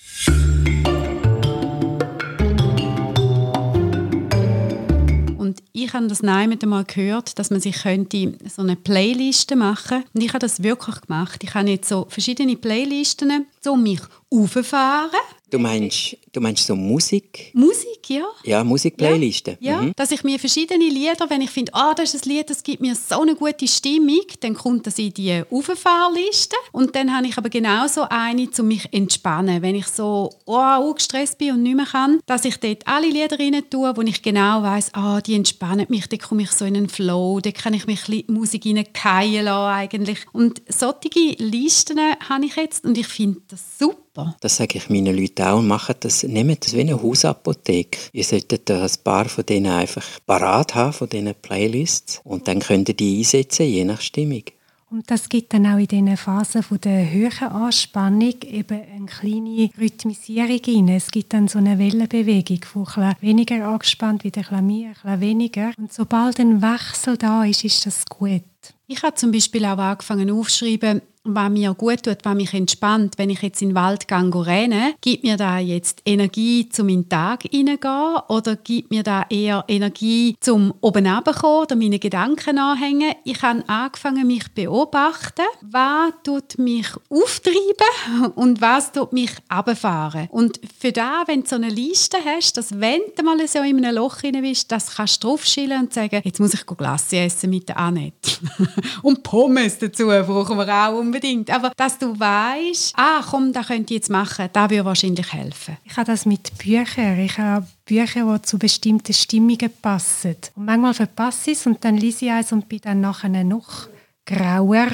Und 5.38 5.62
ich 5.72 5.92
habe 5.92 6.06
das 6.06 6.22
Nein 6.22 6.48
mit 6.48 6.62
einmal 6.62 6.84
gehört, 6.84 7.38
dass 7.38 7.50
man 7.50 7.60
sich 7.60 7.82
könnte 7.82 8.34
so 8.48 8.62
eine 8.62 8.76
Playliste 8.76 9.56
machen 9.56 10.04
Und 10.14 10.22
ich 10.22 10.30
habe 10.30 10.38
das 10.38 10.62
wirklich 10.62 11.00
gemacht. 11.00 11.42
Ich 11.42 11.54
habe 11.54 11.70
jetzt 11.70 11.88
so 11.88 12.06
verschiedene 12.08 12.56
Playlisten, 12.56 13.46
um 13.66 13.82
mich 13.82 14.00
aufzufahren 14.30 15.10
Du 15.50 15.58
meinst, 15.58 16.16
du 16.32 16.40
meinst 16.40 16.66
so 16.66 16.76
Musik? 16.76 17.50
Musik, 17.54 18.08
ja. 18.08 18.24
Ja, 18.44 18.64
Musikplaylisten. 18.64 19.56
Ja, 19.60 19.72
ja. 19.72 19.82
Mhm. 19.82 19.92
dass 19.96 20.10
ich 20.10 20.22
mir 20.24 20.38
verschiedene 20.38 20.84
Lieder, 20.84 21.28
wenn 21.28 21.40
ich 21.40 21.50
finde, 21.50 21.74
ah, 21.74 21.94
das 21.94 22.14
ist 22.14 22.26
ein 22.26 22.30
Lied, 22.30 22.50
das 22.50 22.62
gibt 22.62 22.80
mir 22.80 22.94
so 22.94 23.20
eine 23.20 23.34
gute 23.34 23.66
Stimmung, 23.66 24.22
dann 24.40 24.54
kommt 24.54 24.86
das 24.86 24.98
in 24.98 25.12
die 25.14 25.42
Auffahrliste. 25.50 26.56
Und 26.72 26.94
dann 26.94 27.14
habe 27.14 27.26
ich 27.26 27.36
aber 27.36 27.48
genauso 27.48 28.06
eine, 28.08 28.48
um 28.58 28.68
mich 28.68 28.82
zu 28.82 28.92
entspannen. 28.92 29.62
Wenn 29.62 29.74
ich 29.74 29.86
so 29.86 30.30
oh, 30.46 30.94
gestresst 30.94 31.38
bin 31.38 31.52
und 31.52 31.62
nicht 31.62 31.76
mehr 31.76 31.86
kann, 31.86 32.20
dass 32.26 32.44
ich 32.44 32.56
dort 32.58 32.86
alle 32.86 33.08
Lieder 33.08 33.38
rein 33.38 33.62
tue, 33.68 33.96
wo 33.96 34.02
ich 34.02 34.22
genau 34.22 34.62
weiß, 34.62 34.94
ah, 34.94 35.20
die 35.20 35.34
entspannen 35.34 35.86
mich, 35.88 36.08
dann 36.08 36.18
komme 36.18 36.42
ich 36.42 36.50
so 36.50 36.64
in 36.64 36.76
einen 36.76 36.88
Flow, 36.88 37.40
da 37.40 37.50
kann 37.50 37.74
ich 37.74 37.86
mich 37.86 38.08
ein 38.08 38.16
bisschen 38.16 38.34
Musik 38.34 38.66
reinfallen 38.66 39.44
lassen 39.44 39.74
eigentlich. 39.74 40.18
Und 40.32 40.62
solche 40.68 41.34
Listen 41.38 41.98
habe 42.28 42.44
ich 42.44 42.56
jetzt 42.56 42.84
und 42.84 42.96
ich 42.96 43.06
finde 43.06 43.40
das 43.48 43.78
super. 43.78 44.36
Das 44.40 44.56
sage 44.56 44.78
ich 44.78 44.88
meinen 44.88 45.16
Leuten 45.16 45.42
auch. 45.42 45.62
Macht 45.62 46.04
das, 46.04 46.19
nehmt 46.24 46.64
das 46.64 46.74
wie 46.74 46.80
eine 46.80 47.02
Hausapotheke. 47.02 47.98
Ihr 48.12 48.24
solltet 48.24 48.70
ein 48.70 48.90
paar 49.04 49.26
von 49.26 49.46
denen 49.46 49.72
einfach 49.72 50.06
parat 50.26 50.74
haben, 50.74 50.92
von 50.92 51.08
diesen 51.08 51.34
Playlists. 51.34 52.20
Und 52.24 52.48
dann 52.48 52.60
könnt 52.60 52.88
ihr 52.88 52.96
die 52.96 53.18
einsetzen, 53.18 53.66
je 53.66 53.84
nach 53.84 54.00
Stimmung. 54.00 54.44
Und 54.90 55.08
das 55.08 55.28
gibt 55.28 55.54
dann 55.54 55.66
auch 55.66 55.78
in 55.78 55.86
diesen 55.86 56.16
Phasen 56.16 56.64
von 56.64 56.80
der 56.80 57.08
höheren 57.12 57.48
Anspannung 57.48 58.34
eben 58.42 58.80
eine 58.80 59.06
kleine 59.06 59.70
Rhythmisierung 59.80 60.60
rein. 60.66 60.88
Es 60.88 61.12
gibt 61.12 61.32
dann 61.32 61.46
so 61.46 61.60
eine 61.60 61.78
Wellenbewegung 61.78 62.64
von 62.64 63.04
ein 63.04 63.14
weniger 63.20 63.68
angespannt, 63.68 64.24
wieder 64.24 64.42
ein 64.50 64.66
mehr, 64.66 64.88
ein 64.88 64.94
bisschen 64.94 65.20
weniger. 65.20 65.72
Und 65.78 65.92
sobald 65.92 66.40
ein 66.40 66.60
Wechsel 66.60 67.16
da 67.16 67.44
ist, 67.44 67.62
ist 67.62 67.86
das 67.86 68.04
gut. 68.06 68.42
Ich 68.88 69.04
habe 69.04 69.14
zum 69.14 69.30
Beispiel 69.30 69.64
auch 69.64 69.78
angefangen 69.78 70.28
aufzuschreiben, 70.32 71.02
was 71.24 71.50
mir 71.50 71.74
gut 71.74 72.04
tut, 72.04 72.18
was 72.22 72.34
mich 72.34 72.54
entspannt, 72.54 73.14
wenn 73.18 73.30
ich 73.30 73.42
jetzt 73.42 73.60
in 73.62 73.70
den 73.70 73.74
Wald 73.74 74.08
gehe 74.08 74.46
renne, 74.46 74.94
gibt 75.00 75.22
mir 75.22 75.36
da 75.36 75.58
jetzt 75.58 76.02
Energie, 76.04 76.68
zum 76.68 76.88
in 76.88 77.02
den 77.02 77.08
Tag 77.08 77.42
hineingehen 77.42 78.16
oder 78.28 78.56
gibt 78.56 78.90
mir 78.90 79.02
da 79.02 79.26
eher 79.28 79.64
Energie, 79.68 80.36
zum 80.40 80.72
oben 80.80 81.06
runterkommen 81.06 81.62
oder 81.62 81.76
meine 81.76 81.98
Gedanken 81.98 82.58
anhängen? 82.58 83.12
Ich 83.24 83.42
habe 83.42 83.62
angefangen, 83.68 84.26
mich 84.26 84.44
zu 84.44 84.50
beobachten, 84.54 85.42
was 85.60 86.12
tut 86.24 86.58
mich 86.58 86.88
auftreiben 87.10 88.32
und 88.34 88.60
was 88.60 88.92
tut 88.92 89.12
mich 89.12 89.30
runterfahren. 89.52 90.28
Und 90.30 90.60
für 90.78 90.92
da, 90.92 91.24
wenn 91.26 91.42
du 91.42 91.48
so 91.48 91.56
eine 91.56 91.68
Liste 91.68 92.18
hast, 92.24 92.56
dass 92.56 92.80
wenn 92.80 93.00
du 93.16 93.22
mal 93.22 93.36
so 93.46 93.58
in 93.58 93.84
einem 93.84 93.94
Loch 93.94 94.22
rein 94.24 94.40
bist, 94.40 94.72
das 94.72 94.96
kannst 94.96 95.22
du 95.22 95.28
draufschillen 95.28 95.82
und 95.82 95.92
sagen, 95.92 96.20
jetzt 96.24 96.40
muss 96.40 96.54
ich 96.54 96.64
Glasse 96.66 97.18
essen 97.18 97.50
mit 97.50 97.68
der 97.68 97.76
Annette. 97.76 98.38
und 99.02 99.22
Pommes 99.22 99.78
dazu 99.78 100.06
brauchen 100.06 100.56
wir 100.56 100.68
auch 100.68 101.09
unbedingt. 101.10 101.50
Aber 101.50 101.72
dass 101.76 101.98
du 101.98 102.18
weißt, 102.18 102.94
ah, 102.96 103.22
komm, 103.28 103.52
das 103.52 103.66
könnte 103.66 103.92
ich 103.92 104.00
jetzt 104.00 104.10
machen, 104.10 104.48
das 104.52 104.70
würde 104.70 104.84
wahrscheinlich 104.84 105.32
helfen. 105.32 105.76
Ich 105.84 105.96
habe 105.96 106.06
das 106.06 106.26
mit 106.26 106.56
Büchern. 106.58 107.18
Ich 107.18 107.36
habe 107.38 107.66
Bücher, 107.84 108.32
die 108.32 108.42
zu 108.42 108.58
bestimmten 108.58 109.12
Stimmungen 109.12 109.70
passen. 109.82 110.36
Und 110.54 110.64
manchmal 110.64 110.94
verpasse 110.94 111.50
ich 111.50 111.58
es 111.58 111.66
und 111.66 111.84
dann 111.84 111.96
lese 111.96 112.26
ich 112.26 112.30
eins 112.30 112.52
und 112.52 112.68
bin 112.68 112.80
dann 112.82 113.00
nachher 113.00 113.44
noch 113.44 113.88
grauer 114.24 114.88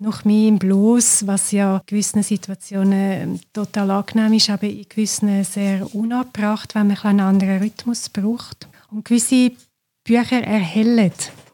noch 0.00 0.24
mehr 0.24 0.48
im 0.48 0.58
Blues, 0.58 1.26
was 1.26 1.50
ja 1.50 1.78
in 1.78 1.82
gewissen 1.86 2.22
Situationen 2.22 3.40
total 3.52 3.90
angenehm 3.90 4.34
ist, 4.34 4.48
aber 4.48 4.68
in 4.68 4.86
gewissen 4.88 5.42
sehr 5.42 5.92
unabbracht, 5.94 6.74
wenn 6.74 6.88
man 6.88 6.98
einen 6.98 7.20
anderen 7.20 7.58
Rhythmus 7.58 8.08
braucht. 8.08 8.68
Und 8.90 9.04
gewisse 9.04 9.50
Bücher 10.04 10.42
erhellen 10.42 11.10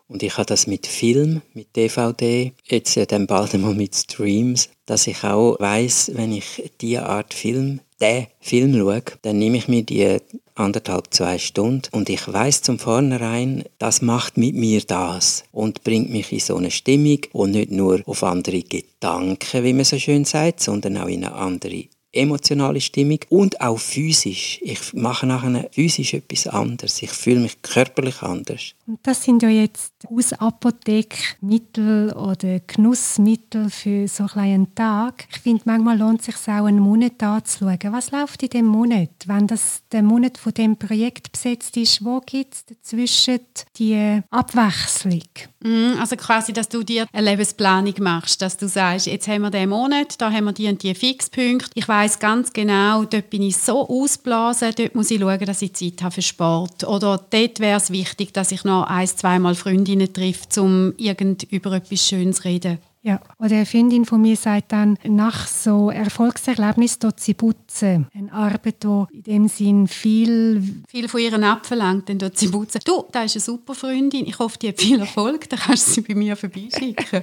und 0.09 0.23
ich 0.23 0.37
habe 0.37 0.47
das 0.47 0.67
mit 0.67 0.87
Film, 0.87 1.43
mit 1.55 1.75
DVD, 1.77 2.53
jetzt 2.65 2.95
ja 2.95 3.07
dann 3.07 3.27
bald 3.27 3.55
einmal 3.55 3.75
mit 3.75 3.95
Streams, 3.95 4.69
dass 4.87 5.07
ich 5.07 5.25
auch 5.25 5.59
weiß, 5.59 6.13
wenn 6.15 6.33
ich 6.33 6.71
diese 6.81 7.07
Art 7.07 7.33
Film, 7.33 7.81
den 8.01 8.27
Film 8.41 8.75
schaue, 8.77 9.03
dann 9.23 9.39
nehme 9.39 9.57
ich 9.57 9.69
mir 9.69 9.83
die 9.83 10.19
anderthalb, 10.55 11.13
zwei 11.13 11.39
Stunden. 11.39 11.89
Und 11.93 12.09
ich 12.09 12.31
weiß 12.31 12.63
zum 12.63 12.79
Vornherein, 12.79 13.65
das 13.79 14.03
macht 14.03 14.37
mit 14.37 14.55
mir 14.55 14.83
das 14.83 15.45
und 15.53 15.85
bringt 15.85 16.11
mich 16.11 16.33
in 16.33 16.41
so 16.41 16.57
eine 16.57 16.71
Stimmung 16.71 17.21
und 17.33 17.53
nicht 17.53 17.71
nur 17.71 18.03
auf 18.07 18.23
andere 18.23 18.63
Gedanken, 18.63 19.65
wie 19.65 19.73
man 19.73 19.85
so 19.85 19.99
schön 19.99 20.25
sagt, 20.25 20.61
sondern 20.61 20.99
auch 20.99 21.09
in 21.09 21.25
eine 21.25 21.35
andere 21.35 21.85
emotionale 22.15 22.81
Stimmung 22.81 23.19
und 23.29 23.61
auch 23.61 23.79
physisch. 23.79 24.61
Ich 24.63 24.93
mache 24.95 25.27
nachher 25.27 25.69
physisch 25.73 26.15
etwas 26.15 26.47
anderes. 26.47 27.03
Ich 27.03 27.11
fühle 27.11 27.41
mich 27.41 27.61
körperlich 27.63 28.23
anders. 28.23 28.75
Und 28.87 29.01
das 29.03 29.25
sind 29.25 29.43
ja 29.43 29.49
jetzt 29.49 29.93
Hausapothekmittel 30.11 32.13
oder 32.13 32.61
Genussmittel 32.61 33.71
für 33.71 34.07
so 34.09 34.27
einen 34.35 34.75
Tag. 34.75 35.27
Ich 35.31 35.39
finde, 35.39 35.63
manchmal 35.65 35.99
lohnt 35.99 36.21
es 36.21 36.27
sich 36.27 36.49
auch, 36.49 36.67
einen 36.67 36.81
Monat 36.81 37.23
anzuschauen. 37.23 37.79
Was 37.91 38.11
läuft 38.11 38.43
in 38.43 38.51
dem 38.51 38.67
Monat? 38.67 39.11
Wenn 39.27 39.47
das 39.47 39.83
der 39.91 40.03
Monat 40.03 40.39
von 40.39 40.53
dem 40.53 40.77
Projekt 40.77 41.33
besetzt 41.33 41.77
ist, 41.77 42.05
wo 42.05 42.21
gibt 42.21 42.55
es 42.55 42.65
dazwischen 42.67 43.41
die 43.77 44.21
Abwechslung? 44.31 45.23
Mhm, 45.65 45.97
also 45.99 46.17
quasi, 46.17 46.53
dass 46.53 46.69
du 46.69 46.83
dir 46.83 47.07
eine 47.11 47.31
Lebensplanung 47.31 47.95
machst, 48.01 48.43
dass 48.43 48.59
du 48.59 48.69
sagst, 48.69 49.07
jetzt 49.07 49.27
haben 49.29 49.43
wir 49.43 49.51
den 49.51 49.71
Monat, 49.71 50.21
da 50.21 50.31
haben 50.31 50.45
wir 50.45 50.53
die 50.53 50.69
und 50.69 50.83
die 50.83 50.95
Fixpunkte. 50.95 51.71
Ich 51.75 51.89
weiß 51.89 52.19
ganz 52.19 52.53
genau, 52.53 53.05
dort 53.05 53.31
bin 53.31 53.43
ich 53.43 53.57
so 53.57 53.89
ausblasen, 53.89 54.73
dort 54.77 54.95
muss 54.95 55.11
ich 55.11 55.21
schauen, 55.21 55.47
dass 55.47 55.63
ich 55.63 55.73
Zeit 55.73 56.03
habe 56.03 56.15
für 56.15 56.23
Sport. 56.23 56.85
Oder 56.85 57.19
dort 57.31 57.61
wäre 57.61 57.79
es 57.79 57.91
wichtig, 57.91 58.35
dass 58.35 58.53
ich 58.53 58.65
noch 58.65 58.85
ein, 58.85 59.07
zweimal 59.07 59.55
Freundinnen 59.55 60.13
treffe, 60.13 60.61
um 60.61 60.93
irgend 60.99 61.45
über 61.45 61.73
etwas 61.73 62.07
Schönes 62.07 62.37
zu 62.37 62.45
reden. 62.45 62.79
Ja, 63.07 63.21
oder 63.39 63.57
eine 63.57 63.67
Freundin 63.67 64.07
von 64.07 64.23
mir 64.23 64.35
sagt 64.35 64.73
dann, 64.73 64.97
nach 65.07 65.47
so 65.47 65.91
Erfolgserlebnis 65.91 66.99
dort 66.99 67.21
sie 67.21 67.35
putzen. 67.35 68.07
Eine 68.15 68.33
Arbeit, 68.33 68.83
die 68.83 69.05
in 69.13 69.23
dem 69.23 69.49
Sinn 69.49 69.89
viel... 69.89 70.83
Viel 70.89 71.07
von 71.09 71.21
ihren 71.21 71.45
abverlangt, 71.45 72.09
dann 72.09 72.19
dort 72.19 72.39
sie 72.39 72.49
putzen. 72.49 72.81
Du, 72.83 73.05
da 73.13 73.25
ist 73.25 73.37
eine 73.37 73.43
super 73.43 73.75
Freundin, 73.75 74.25
ich 74.27 74.39
hoffe, 74.39 74.59
die 74.59 74.69
hat 74.69 74.81
viel 74.81 74.99
Erfolg, 74.99 75.51
dann 75.51 75.59
kannst 75.59 75.89
du 75.89 75.93
sie 75.93 76.01
bei 76.01 76.15
mir 76.15 76.35
vorbeischicken. 76.35 77.21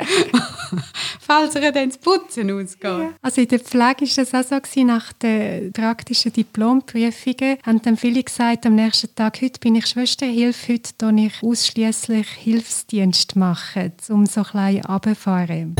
Falls 1.20 1.56
er 1.56 1.72
dann 1.72 1.90
das 1.90 1.98
Putzen 1.98 2.52
ausgeht. 2.52 2.84
Ja. 2.84 3.14
Also 3.24 3.42
in 3.42 3.48
der 3.48 3.60
Pflege 3.60 4.06
war 4.06 4.24
das 4.24 4.34
auch 4.36 4.44
so, 4.44 4.62
gewesen, 4.62 4.86
nach 4.86 5.14
den 5.14 5.74
praktischen 5.74 6.32
Diplomprüfungen 6.32 7.58
haben 7.66 7.82
dann 7.82 7.98
viele 7.98 8.22
gesagt, 8.22 8.68
am 8.68 8.76
nächsten 8.76 9.16
Tag, 9.16 9.42
heute 9.42 9.60
bin 9.60 9.74
ich 9.74 9.88
Schwesterhilfe, 9.88 10.74
heute 10.74 11.12
mache 11.12 11.26
ich 11.26 11.42
ausschließlich 11.42 12.28
Hilfsdienst 12.28 13.36
machen, 13.36 13.94
um 14.10 14.28
so 14.28 14.44
klein 14.44 14.86
runterzufahren. 14.86 15.71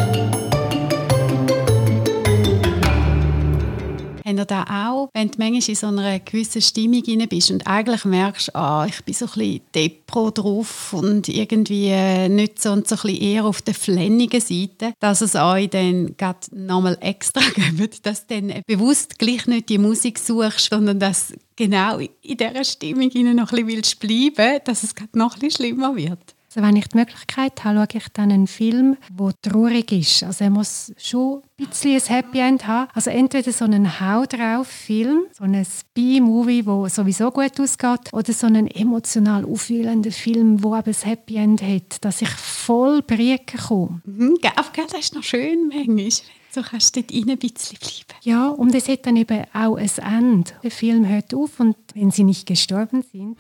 Haben 4.32 4.38
ihr 4.38 4.46
das 4.46 4.68
auch, 4.70 5.10
wenn 5.14 5.30
du 5.30 5.38
manchmal 5.40 5.70
in 5.70 5.76
so 5.76 5.88
einer 5.88 6.20
gewissen 6.20 6.62
Stimmung 6.62 7.04
rein 7.06 7.28
bist 7.28 7.52
und 7.52 7.68
eigentlich 7.68 8.06
merkst, 8.06 8.56
ah, 8.56 8.86
ich 8.88 9.04
bin 9.04 9.14
so 9.14 9.26
ein 9.26 9.32
bisschen 9.32 9.62
depro 9.76 10.32
drauf 10.32 10.94
und 10.94 11.28
irgendwie 11.28 11.88
äh, 11.88 12.30
nicht 12.30 12.62
so 12.62 12.72
und 12.72 12.88
so 12.88 12.96
ein 12.96 13.02
bisschen 13.02 13.22
eher 13.22 13.46
auf 13.46 13.62
der 13.62 13.74
flennigen 13.74 14.40
Seite, 14.40 14.94
dass 15.00 15.22
es 15.22 15.36
euch 15.36 15.70
dann 15.70 16.16
nochmal 16.54 16.98
extra 17.02 17.42
gibt, 17.56 18.06
dass 18.06 18.28
du 18.28 18.42
dann 18.42 18.62
bewusst 18.66 19.20
gleich 19.20 19.48
nicht 19.48 19.70
die 19.70 19.78
Musik 19.78 20.18
suchst, 20.18 20.70
sondern 20.70 21.00
dass 21.00 21.34
genau 21.56 21.98
in 22.00 22.38
dieser 22.38 22.64
Stimmung 22.64 23.10
noch 23.36 23.52
ein 23.52 23.66
bisschen 23.66 24.00
bleiben 24.00 24.62
dass 24.66 24.84
es 24.84 24.96
noch 25.14 25.34
ein 25.34 25.40
bisschen 25.40 25.66
schlimmer 25.66 25.96
wird? 25.96 26.36
Also 26.54 26.68
wenn 26.68 26.76
ich 26.76 26.90
die 26.90 26.98
Möglichkeit 26.98 27.64
habe, 27.64 27.78
schaue 27.78 28.02
ich 28.02 28.10
dann 28.12 28.30
einen 28.30 28.46
Film, 28.46 28.98
der 29.10 29.32
traurig 29.42 29.90
ist. 29.94 30.24
Also 30.24 30.44
er 30.44 30.50
muss 30.50 30.92
schon 30.98 31.44
ein 31.58 31.68
bisschen 31.68 31.96
ein 31.96 32.02
Happy 32.02 32.40
End 32.40 32.68
haben. 32.68 32.90
Also 32.94 33.10
entweder 33.10 33.54
so 33.54 33.64
einen 33.64 34.02
Hau 34.02 34.26
drauf 34.26 34.68
Film, 34.68 35.22
so 35.32 35.46
ein 35.46 35.66
B-Movie, 35.94 36.64
der 36.64 36.90
sowieso 36.90 37.32
gut 37.32 37.58
ausgeht, 37.58 38.12
oder 38.12 38.34
so 38.34 38.48
einen 38.48 38.68
emotional 38.68 39.46
aufwühlenden 39.46 40.12
Film, 40.12 40.58
der 40.62 40.72
aber 40.74 40.92
ein 40.92 41.10
Happy 41.10 41.38
End 41.38 41.62
hat, 41.62 42.04
dass 42.04 42.22
ich 42.22 42.30
voll 42.30 43.02
Brieken 43.02 43.58
komme. 43.58 44.02
Mhm, 44.04 44.38
das 44.42 45.00
ist 45.00 45.16
noch 45.16 45.24
schön 45.24 45.70
manchmal. 45.70 46.10
So 46.54 46.62
kannst 46.64 46.98
du 46.98 47.02
dort 47.02 47.14
rein 47.14 47.30
ein 47.30 47.38
bisschen 47.38 47.78
bleiben. 47.80 48.20
Ja, 48.24 48.50
und 48.50 48.76
es 48.76 48.90
hat 48.90 49.06
dann 49.06 49.16
eben 49.16 49.46
auch 49.54 49.78
ein 49.78 49.90
Ende. 50.06 50.52
Der 50.62 50.72
Film 50.72 51.08
hört 51.08 51.34
auf 51.34 51.62
und 51.62 51.78
wenn 51.94 52.12
sie 52.12 52.26
nicht 52.26 52.46
gestorben 52.46 53.06
sind... 53.10 53.40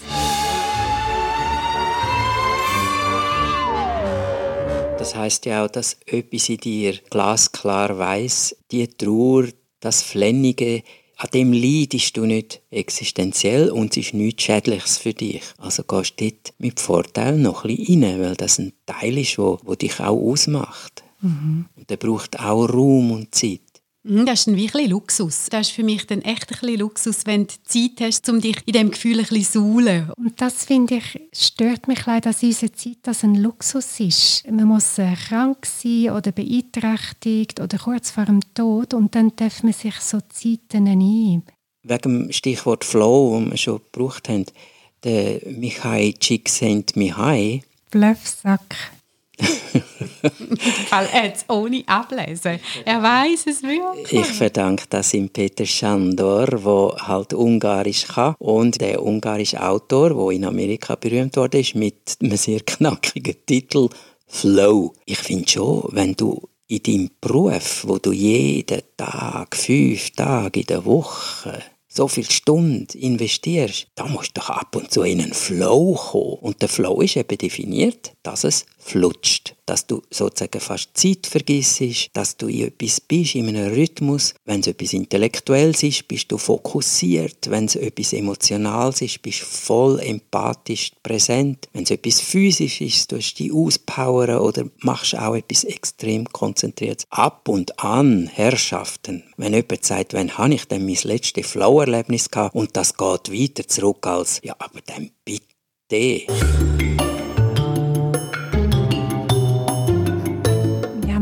Das 5.02 5.16
heißt 5.16 5.48
ja 5.48 5.66
auch, 5.66 5.68
dass 5.68 5.98
etwas 6.06 6.48
in 6.48 6.58
dir 6.58 6.94
glasklar 7.10 7.98
weiß, 7.98 8.56
die 8.70 8.88
Trauer, 8.88 9.46
das 9.80 10.04
Flennige, 10.04 10.84
an 11.18 11.30
dem 11.34 11.54
leidest 11.54 12.18
du 12.18 12.28
nicht 12.28 12.62
existenziell 12.70 13.72
und 13.72 13.98
es 13.98 14.06
ist 14.06 14.14
nichts 14.14 14.44
Schädliches 14.44 15.00
für 15.00 15.16
dich. 15.16 15.42
Also 15.58 15.82
gehst 15.86 16.20
du 16.20 16.30
dort 16.30 16.54
mit 16.60 16.80
Vorteil 16.80 17.36
noch 17.36 17.66
ein 17.66 17.76
bisschen 17.76 18.04
rein, 18.04 18.22
weil 18.22 18.36
das 18.36 18.60
ein 18.60 18.74
Teil 18.86 19.18
ist, 19.18 19.40
wo, 19.40 19.58
wo 19.64 19.74
dich 19.74 20.00
auch 20.00 20.22
ausmacht. 20.22 21.04
Mhm. 21.22 21.66
Und 21.76 21.90
der 21.90 21.98
braucht 21.98 22.40
auch 22.40 22.68
Raum 22.68 23.10
und 23.10 23.34
Zeit. 23.34 23.62
Mhm, 24.04 24.26
das 24.26 24.42
ist 24.42 24.48
ein 24.48 24.56
bisschen 24.56 24.90
Luxus. 24.90 25.48
Das 25.50 25.68
ist 25.68 25.76
für 25.76 25.84
mich 25.84 26.08
dann 26.08 26.22
echt 26.22 26.52
ein 26.52 26.60
bisschen 26.60 26.80
Luxus, 26.80 27.26
wenn 27.26 27.46
du 27.46 27.54
Zeit 27.66 28.02
hast, 28.02 28.28
um 28.30 28.42
dich 28.42 28.58
in 28.66 28.74
diesem 28.74 28.92
Gefühl 28.92 29.20
ein 29.20 29.26
bisschen 29.26 29.44
zu 29.44 29.52
suhlen. 29.60 30.12
Und 30.18 30.42
das, 30.42 30.66
finde 30.66 30.96
ich, 30.96 31.22
stört 31.34 31.88
mich 31.88 32.06
leider, 32.06 32.32
dass 32.32 32.42
unsere 32.42 32.72
Zeit 32.72 32.98
das 33.04 33.24
ein 33.24 33.36
Luxus 33.36 34.00
ist. 34.00 34.44
Man 34.50 34.66
muss 34.66 34.98
äh, 34.98 35.14
krank 35.14 35.66
sein 35.66 36.12
oder 36.12 36.32
beeinträchtigt 36.32 37.60
oder 37.60 37.78
kurz 37.78 38.12
vor 38.12 38.26
dem 38.26 38.42
Tod 38.54 38.94
und 38.94 39.14
dann 39.14 39.36
darf 39.36 39.62
man 39.64 39.74
sich 39.74 39.96
so 40.00 40.20
Zeiten 40.30 40.84
nehmen. 40.86 41.44
Wegen 41.84 42.02
dem 42.02 42.32
Stichwort 42.32 42.84
Flow, 42.84 43.40
das 43.40 43.52
wir 43.52 43.58
schon 43.58 43.82
gebraucht 43.92 44.30
haben, 44.30 44.46
der 45.04 45.42
Mihai 45.46 46.14
Csikszentmihalyi 46.20 47.64
Bluffsack 47.90 48.92
Fall 50.90 51.08
jetzt 51.24 51.46
ohne 51.50 51.84
ablesen. 51.88 52.60
Er 52.86 53.02
weiß 53.02 53.46
es 53.48 53.64
wirklich. 53.64 54.12
Ich 54.14 54.28
verdanke 54.28 54.86
das 54.90 55.14
ihm 55.14 55.30
Peter 55.30 55.66
Schandor, 55.66 56.46
der 56.46 57.08
halt 57.08 57.34
Ungarisch 57.34 58.08
kann 58.08 58.36
und 58.40 58.80
der 58.82 59.04
ungarische 59.04 59.62
Autor, 59.62 60.10
der 60.10 60.36
in 60.36 60.46
Amerika 60.46 60.96
berühmt 60.96 61.38
wurde, 61.38 61.60
ist 61.60 61.76
mit 61.76 62.18
einem 62.22 62.38
sehr 62.38 62.60
knackigen 62.62 63.36
Titel 63.46 63.90
Flow. 64.28 64.94
Ich 65.06 65.18
finde 65.18 65.50
schon, 65.50 65.90
wenn 65.92 66.16
du 66.16 66.42
in 66.68 66.84
deinem 66.84 67.10
Beruf, 67.20 67.84
wo 67.86 67.98
du 67.98 68.12
jeden 68.14 68.82
Tag, 68.96 69.56
fünf 69.56 70.12
Tage 70.12 70.62
in 70.62 70.68
der 70.68 70.86
Woche 70.86 71.62
so 71.94 72.08
viel 72.08 72.30
Stunden 72.30 72.98
investierst, 72.98 73.88
da 73.96 74.06
musst 74.06 74.38
du 74.38 74.40
doch 74.40 74.50
ab 74.52 74.74
und 74.78 74.90
zu 74.90 75.02
in 75.02 75.22
einen 75.22 75.34
Flow 75.34 75.94
kommen. 75.96 76.38
Und 76.40 76.62
der 76.62 76.70
Flow 76.70 77.02
ist 77.02 77.18
eben 77.18 77.38
definiert, 77.38 78.14
dass 78.24 78.46
es 78.46 78.66
flutscht. 78.82 79.56
Dass 79.66 79.88
du 79.88 80.02
sozusagen 80.10 80.60
fast 80.60 80.98
Zeit 80.98 81.28
vergisst, 81.28 81.82
dass 82.14 82.36
du 82.36 82.48
in 82.48 82.68
etwas 82.68 83.00
bist, 83.00 83.36
in 83.36 83.48
einem 83.48 83.74
Rhythmus. 83.74 84.34
Wenn 84.44 84.60
es 84.60 84.68
etwas 84.68 84.92
Intellektuelles 84.92 85.84
ist, 85.84 86.08
bist 86.08 86.32
du 86.32 86.38
fokussiert. 86.38 87.50
Wenn 87.50 87.66
es 87.66 87.76
etwas 87.76 88.12
Emotionales 88.12 89.02
ist, 89.02 89.22
bist 89.22 89.42
du 89.42 89.46
voll 89.46 90.00
empathisch 90.00 90.92
präsent. 91.04 91.70
Wenn 91.72 91.84
es 91.84 91.92
etwas 91.92 92.20
Physisches 92.20 92.96
ist, 92.96 93.12
du 93.12 93.18
dich 93.18 93.54
auspowern 93.54 94.40
oder 94.40 94.66
machst 94.80 95.16
auch 95.16 95.36
etwas 95.36 95.64
extrem 95.64 96.26
konzentriertes. 96.26 97.06
Ab 97.10 97.48
und 97.48 97.80
an 97.80 98.28
Herrschaften. 98.28 99.24
Wenn 99.38 99.54
jemand 99.54 99.86
sagt, 99.86 100.14
wann 100.14 100.38
habe 100.38 100.56
ich 100.56 100.66
denn 100.66 100.86
mein 100.86 100.98
letztes 101.04 101.48
Flow-Erlebnis 101.48 102.30
gehabt 102.30 102.56
und 102.56 102.76
das 102.76 102.98
geht 102.98 103.32
weiter 103.32 103.68
zurück 103.68 104.06
als, 104.06 104.42
ja, 104.44 104.56
aber 104.60 104.82
dann 104.86 105.12
bitte. 105.24 106.26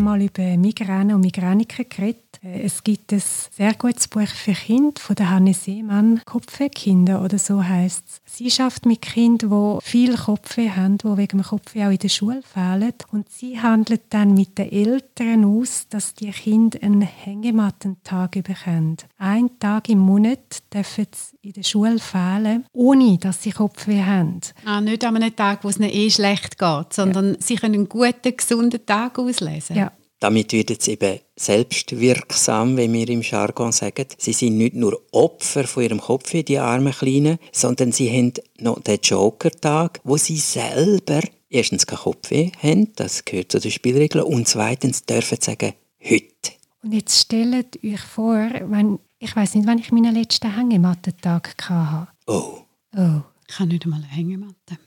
Mal 0.10 0.22
über 0.24 0.58
Migräne 0.58 1.14
und 1.14 1.22
Migräniker 1.22 1.84
geredet. 1.84 2.29
Es 2.42 2.84
gibt 2.84 3.12
ein 3.12 3.22
sehr 3.22 3.74
gutes 3.74 4.08
Buch 4.08 4.28
für 4.28 4.54
Kinder 4.54 5.00
von 5.00 5.16
der 5.16 5.30
Hanne 5.30 5.54
Seemann, 5.54 6.22
Kopfwehkinder 6.24 7.22
oder 7.22 7.38
so 7.38 7.64
heißt 7.64 8.04
es. 8.08 8.22
Sie 8.26 8.50
schafft 8.50 8.86
mit 8.86 9.02
Kindern, 9.02 9.50
die 9.50 9.86
viel 9.86 10.16
Kopfweh 10.16 10.70
haben, 10.70 10.98
die 10.98 11.18
wegen 11.18 11.40
dem 11.40 11.44
Kopfweh 11.44 11.86
auch 11.86 11.92
in 11.92 11.98
der 11.98 12.08
Schule 12.08 12.42
fehlen. 12.42 12.94
Und 13.12 13.30
sie 13.30 13.60
handelt 13.60 14.04
dann 14.12 14.36
mit 14.36 14.58
den 14.58 14.72
Eltern 14.72 15.44
aus, 15.44 15.88
dass 15.90 16.14
die 16.14 16.32
Kinder 16.32 16.80
einen 16.82 17.02
Hängemattentag 17.02 18.32
bekommen. 18.32 18.98
Ein 19.18 19.60
Tag 19.60 19.90
im 19.90 20.00
Monat 20.00 20.64
dürfen 20.74 21.08
sie 21.12 21.48
in 21.50 21.54
der 21.54 21.64
Schule 21.64 22.00
fehlen, 22.00 22.66
ohne 22.72 23.18
dass 23.18 23.44
sie 23.44 23.52
Kopfweh 23.52 24.04
haben. 24.04 24.40
Ah, 24.64 24.80
nicht 24.80 25.04
an 25.04 25.18
einem 25.18 25.36
Tag, 25.36 25.64
wo 25.64 25.70
es 25.70 25.78
ihnen 25.78 25.90
eh 25.92 26.10
schlecht 26.10 26.58
geht, 26.58 26.94
sondern 26.94 27.34
ja. 27.34 27.38
sie 27.40 27.56
können 27.56 27.76
einen 27.76 27.90
guten, 27.90 28.38
gesunden 28.38 28.86
Tag 28.86 29.20
auslesen. 29.20 29.76
Ja. 29.76 29.92
Damit 30.20 30.52
wird 30.52 30.72
es 30.72 30.88
eben 30.88 31.20
selbstwirksam, 31.38 32.76
wie 32.78 32.92
wir 32.92 33.10
im 33.10 33.22
Jargon 33.22 33.72
sagen. 33.72 34.06
Sie 34.18 34.34
sind 34.34 34.58
nicht 34.58 34.76
nur 34.76 35.02
Opfer 35.12 35.66
von 35.66 35.84
ihrem 35.84 36.02
Kopf, 36.02 36.32
die 36.32 36.60
armen 36.60 36.92
Kleinen, 36.92 37.40
sondern 37.54 37.94
sie 37.94 38.10
haben 38.12 38.34
noch 38.60 38.82
den 38.82 39.00
Joker-Tag, 39.02 40.02
wo 40.04 40.18
sie 40.18 40.38
selber 40.38 41.22
erstens 41.50 41.88
keinen 41.88 42.00
Kopfweh 42.00 42.52
haben, 42.62 42.94
das 42.96 43.26
gehört 43.26 43.52
zu 43.52 43.60
den 43.60 43.72
Spielregeln, 43.72 44.26
und 44.26 44.48
zweitens 44.48 45.06
dürfen 45.06 45.38
sagen, 45.42 45.74
heute. 46.04 46.52
Und 46.84 46.94
jetzt 46.94 47.20
stellt 47.20 47.84
euch 47.84 48.00
vor, 48.00 48.50
wenn, 48.68 49.00
ich 49.20 49.36
weiß 49.36 49.56
nicht, 49.56 49.68
wann 49.68 49.80
ich 49.80 49.92
meinen 49.92 50.14
letzten 50.14 50.54
Hängemattentag 50.54 51.56
hatte. 51.70 52.12
Oh. 52.28 52.60
Oh. 52.96 53.22
Ich 53.48 53.60
habe 53.60 53.70
nicht 53.70 53.84
einmal 53.84 54.00
eine 54.00 54.10
Hängematte. 54.10 54.78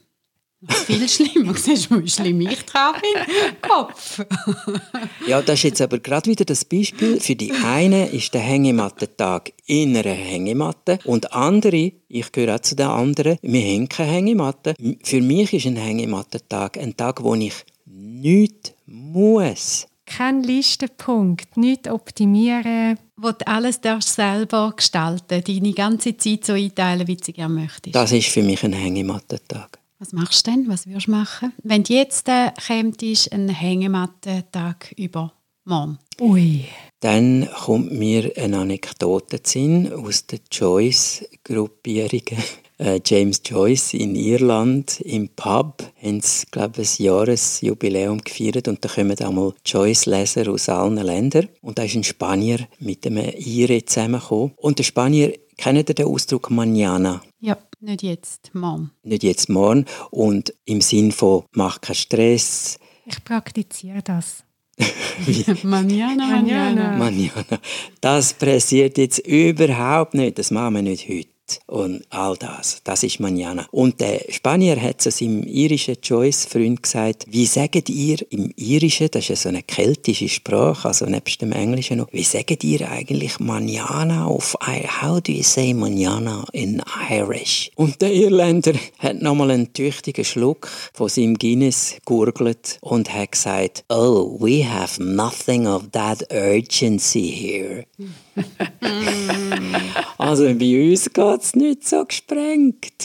Viel 0.68 1.08
schlimmer. 1.08 1.54
Siehst 1.56 1.90
du, 1.90 2.02
wie 2.02 2.08
schlimm 2.08 2.40
ich 2.42 2.64
dran 2.64 2.94
bin? 3.00 3.60
Kopf. 3.68 4.24
ja, 5.26 5.42
das 5.42 5.54
ist 5.58 5.62
jetzt 5.64 5.80
aber 5.80 5.98
gerade 5.98 6.30
wieder 6.30 6.44
das 6.44 6.64
Beispiel. 6.64 7.20
Für 7.20 7.34
die 7.34 7.52
einen 7.52 8.08
ist 8.12 8.32
der 8.32 8.42
Hängemattentag 8.42 9.52
in 9.66 9.96
einer 9.96 10.10
Hängematte 10.10 10.98
und 11.04 11.32
andere, 11.32 11.92
ich 12.08 12.32
gehöre 12.32 12.56
auch 12.56 12.60
zu 12.60 12.76
den 12.76 12.86
anderen, 12.86 13.38
wir 13.42 13.62
haben 13.62 13.88
keine 13.88 14.12
Hängematte. 14.12 14.74
Für 15.02 15.20
mich 15.20 15.52
ist 15.52 15.66
ein 15.66 15.76
Hängemattentag 15.76 16.78
ein 16.78 16.96
Tag, 16.96 17.22
wo 17.22 17.34
ich 17.34 17.64
nichts 17.86 18.72
muss. 18.86 19.88
Kein 20.06 20.42
Listenpunkt, 20.42 21.56
nichts 21.56 21.88
optimieren. 21.88 22.98
Wo 23.16 23.30
du 23.30 23.46
alles 23.46 23.80
darfst 23.80 24.14
selber 24.14 24.74
gestalten 24.76 25.42
deine 25.44 25.72
ganze 25.72 26.16
Zeit 26.16 26.44
so 26.44 26.52
einteilen, 26.52 27.06
wie 27.06 27.16
du 27.16 27.32
gerne 27.32 27.54
möchtest. 27.54 27.94
Das 27.94 28.12
ist 28.12 28.28
für 28.28 28.42
mich 28.42 28.62
ein 28.64 28.72
Hängemattentag. 28.72 29.81
Was 30.02 30.12
machst 30.12 30.48
du 30.48 30.50
denn? 30.50 30.64
Was 30.66 30.88
würdest 30.88 31.06
du 31.06 31.12
machen? 31.12 31.52
Wenn 31.62 31.84
du 31.84 31.94
jetzt 31.94 32.26
äh, 32.28 32.50
kämst, 32.60 33.32
einen 33.32 33.50
Hängemattentag 33.50 34.92
über 34.96 35.32
morgen. 35.64 36.00
Ui. 36.20 36.64
Dann 36.98 37.48
kommt 37.64 37.92
mir 37.92 38.32
eine 38.36 38.58
Anekdote 38.58 39.38
Sinn 39.44 39.92
aus 39.92 40.26
der 40.26 40.40
Joyce-Gruppierungen. 40.50 42.42
äh, 42.78 42.98
James 43.06 43.42
Joyce 43.44 43.94
in 43.94 44.16
Irland 44.16 45.00
im 45.02 45.28
Pub 45.28 45.84
haben 46.02 46.20
sie, 46.20 46.46
glaube 46.50 46.82
ich, 46.82 46.98
ein 46.98 47.04
Jahresjubiläum 47.04 48.22
gefeiert 48.22 48.66
und 48.66 48.84
da 48.84 48.88
kommen 48.88 49.16
einmal 49.16 49.54
Joyce-Leser 49.64 50.50
aus 50.50 50.68
allen 50.68 50.96
Ländern. 50.96 51.48
Und 51.60 51.78
da 51.78 51.84
ist 51.84 51.94
ein 51.94 52.02
Spanier 52.02 52.66
mit 52.80 53.06
einem 53.06 53.32
Ire 53.36 53.84
zusammengekommen. 53.84 54.50
Und 54.56 54.80
der 54.80 54.84
Spanier 54.84 55.32
Kennt 55.62 55.88
ihr 55.88 55.94
den 55.94 56.06
Ausdruck 56.06 56.50
mañana? 56.50 57.20
Ja, 57.38 57.56
nicht 57.82 58.02
jetzt, 58.02 58.54
morgen. 58.54 58.90
Nicht 59.02 59.22
jetzt, 59.22 59.48
morgen. 59.48 59.86
Und 60.10 60.54
im 60.64 60.80
Sinn 60.80 61.12
von 61.12 61.44
mach 61.52 61.80
keinen 61.80 61.96
Stress. 61.96 62.78
Ich 63.06 63.22
praktiziere 63.24 64.02
das. 64.02 64.44
mañana, 65.64 66.26
mañana. 66.26 66.96
Mañana. 66.96 67.60
Das 68.00 68.32
passiert 68.32 68.96
jetzt 68.98 69.18
überhaupt 69.18 70.14
nicht. 70.14 70.38
Das 70.38 70.50
machen 70.50 70.74
wir 70.76 70.82
nicht 70.82 71.08
heute 71.08 71.28
und 71.66 72.04
all 72.10 72.36
das. 72.36 72.80
Das 72.84 73.02
ist 73.02 73.20
Manana. 73.20 73.66
Und 73.70 74.00
der 74.00 74.20
Spanier 74.30 74.80
hat 74.80 75.00
zu 75.00 75.10
seinem 75.10 75.42
irischen 75.42 75.96
Joyce-Freund 76.02 76.82
gesagt, 76.82 77.26
wie 77.28 77.46
sagt 77.46 77.88
ihr 77.88 78.18
im 78.30 78.52
Irischen, 78.56 79.08
das 79.10 79.24
ist 79.24 79.28
ja 79.28 79.36
so 79.36 79.48
eine 79.48 79.62
keltische 79.62 80.28
Sprache, 80.28 80.88
also 80.88 81.06
nebst 81.06 81.42
dem 81.42 81.52
Englischen 81.52 81.98
noch, 81.98 82.08
wie 82.12 82.22
sagt 82.22 82.64
ihr 82.64 82.90
eigentlich 82.90 83.38
Manana 83.40 84.26
auf, 84.26 84.56
how 85.02 85.20
do 85.20 85.32
you 85.32 85.42
say 85.42 85.74
Manana 85.74 86.44
in 86.52 86.82
Irish? 87.10 87.70
Und 87.76 88.00
der 88.00 88.12
Irländer 88.12 88.74
hat 88.98 89.20
nochmal 89.20 89.50
einen 89.50 89.72
tüchtigen 89.72 90.24
Schluck 90.24 90.68
von 90.92 91.08
seinem 91.08 91.38
Guinness 91.38 91.96
gurgelt 92.04 92.78
und 92.80 93.12
hat 93.12 93.32
gesagt, 93.32 93.84
oh, 93.88 94.36
we 94.40 94.64
have 94.68 95.02
nothing 95.02 95.66
of 95.66 95.90
that 95.92 96.26
urgency 96.32 97.30
here. 97.30 97.84
also 100.18 100.44
bei 100.54 100.90
uns 100.90 101.12
geht 101.12 101.40
es 101.40 101.54
nicht 101.54 101.88
so 101.88 102.04
gesprengt. 102.04 103.04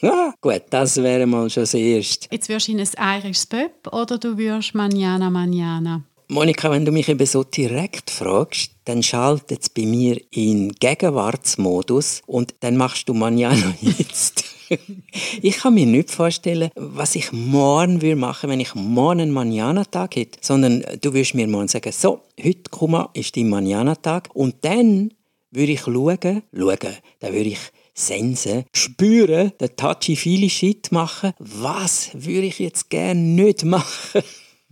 Gut, 0.40 0.62
das 0.70 1.02
wäre 1.02 1.26
mal 1.26 1.48
schon 1.48 1.62
das 1.62 1.74
Erste. 1.74 2.28
Jetzt 2.30 2.48
wirst 2.48 2.68
du 2.68 2.72
in 2.72 2.80
ein 2.80 3.22
irisches 3.22 3.46
Pöpp 3.46 3.92
oder 3.92 4.18
du 4.18 4.36
wirst 4.36 4.74
Manjana 4.74 5.30
Manjana? 5.30 6.02
Monika, 6.28 6.70
wenn 6.70 6.84
du 6.84 6.92
mich 6.92 7.08
eben 7.08 7.26
so 7.26 7.44
direkt 7.44 8.10
fragst, 8.10 8.72
dann 8.86 9.02
schaltet 9.02 9.62
es 9.62 9.68
bei 9.68 9.86
mir 9.86 10.20
in 10.30 10.72
Gegenwartsmodus 10.72 12.22
und 12.26 12.54
dann 12.60 12.76
machst 12.76 13.08
du 13.08 13.14
Manjana 13.14 13.74
jetzt. 13.80 14.53
ich 15.42 15.58
kann 15.58 15.74
mir 15.74 15.86
nicht 15.86 16.10
vorstellen, 16.10 16.70
was 16.74 17.14
ich 17.14 17.32
morgen 17.32 18.02
würde 18.02 18.16
machen, 18.16 18.50
wenn 18.50 18.60
ich 18.60 18.74
morgen 18.74 19.20
einen 19.20 19.32
Manjana-Tag 19.32 20.16
hätte, 20.16 20.38
sondern 20.40 20.84
du 21.00 21.12
würdest 21.12 21.34
mir 21.34 21.46
morgen 21.46 21.68
sagen, 21.68 21.92
so, 21.92 22.22
heute 22.42 22.62
komm, 22.70 23.08
ist 23.14 23.36
dein 23.36 23.48
Manjana-Tag 23.48 24.30
und 24.34 24.56
dann 24.62 25.12
würde 25.50 25.72
ich 25.72 25.82
schauen, 25.82 26.18
schauen, 26.22 26.96
dann 27.20 27.32
würde 27.32 27.50
ich 27.50 27.58
sensen, 27.94 28.64
spüren, 28.72 29.52
den 29.60 29.76
touchy-feely 29.76 30.50
Shit 30.50 30.90
machen. 30.90 31.32
Was 31.38 32.10
würde 32.12 32.46
ich 32.46 32.58
jetzt 32.58 32.90
gerne 32.90 33.20
nicht 33.20 33.64
machen 33.64 34.22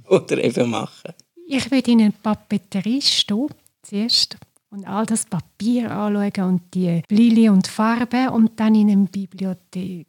oder 0.09 0.43
eben 0.43 0.71
machen? 0.71 1.13
Ich 1.47 1.71
würde 1.71 1.91
in 1.91 2.01
eine 2.01 2.13
Papeterie 2.13 3.01
stehen, 3.01 3.49
zuerst 3.83 4.37
und 4.73 4.87
all 4.87 5.05
das 5.05 5.27
Papier 5.27 5.91
anschauen 5.91 6.49
und 6.49 6.63
die 6.75 7.03
Lilie 7.11 7.53
und 7.53 7.67
Farben 7.67 8.31
und 8.31 8.59
dann 8.59 8.75
in 8.75 8.91
eine 8.91 9.07
Bibliothek. 9.07 10.07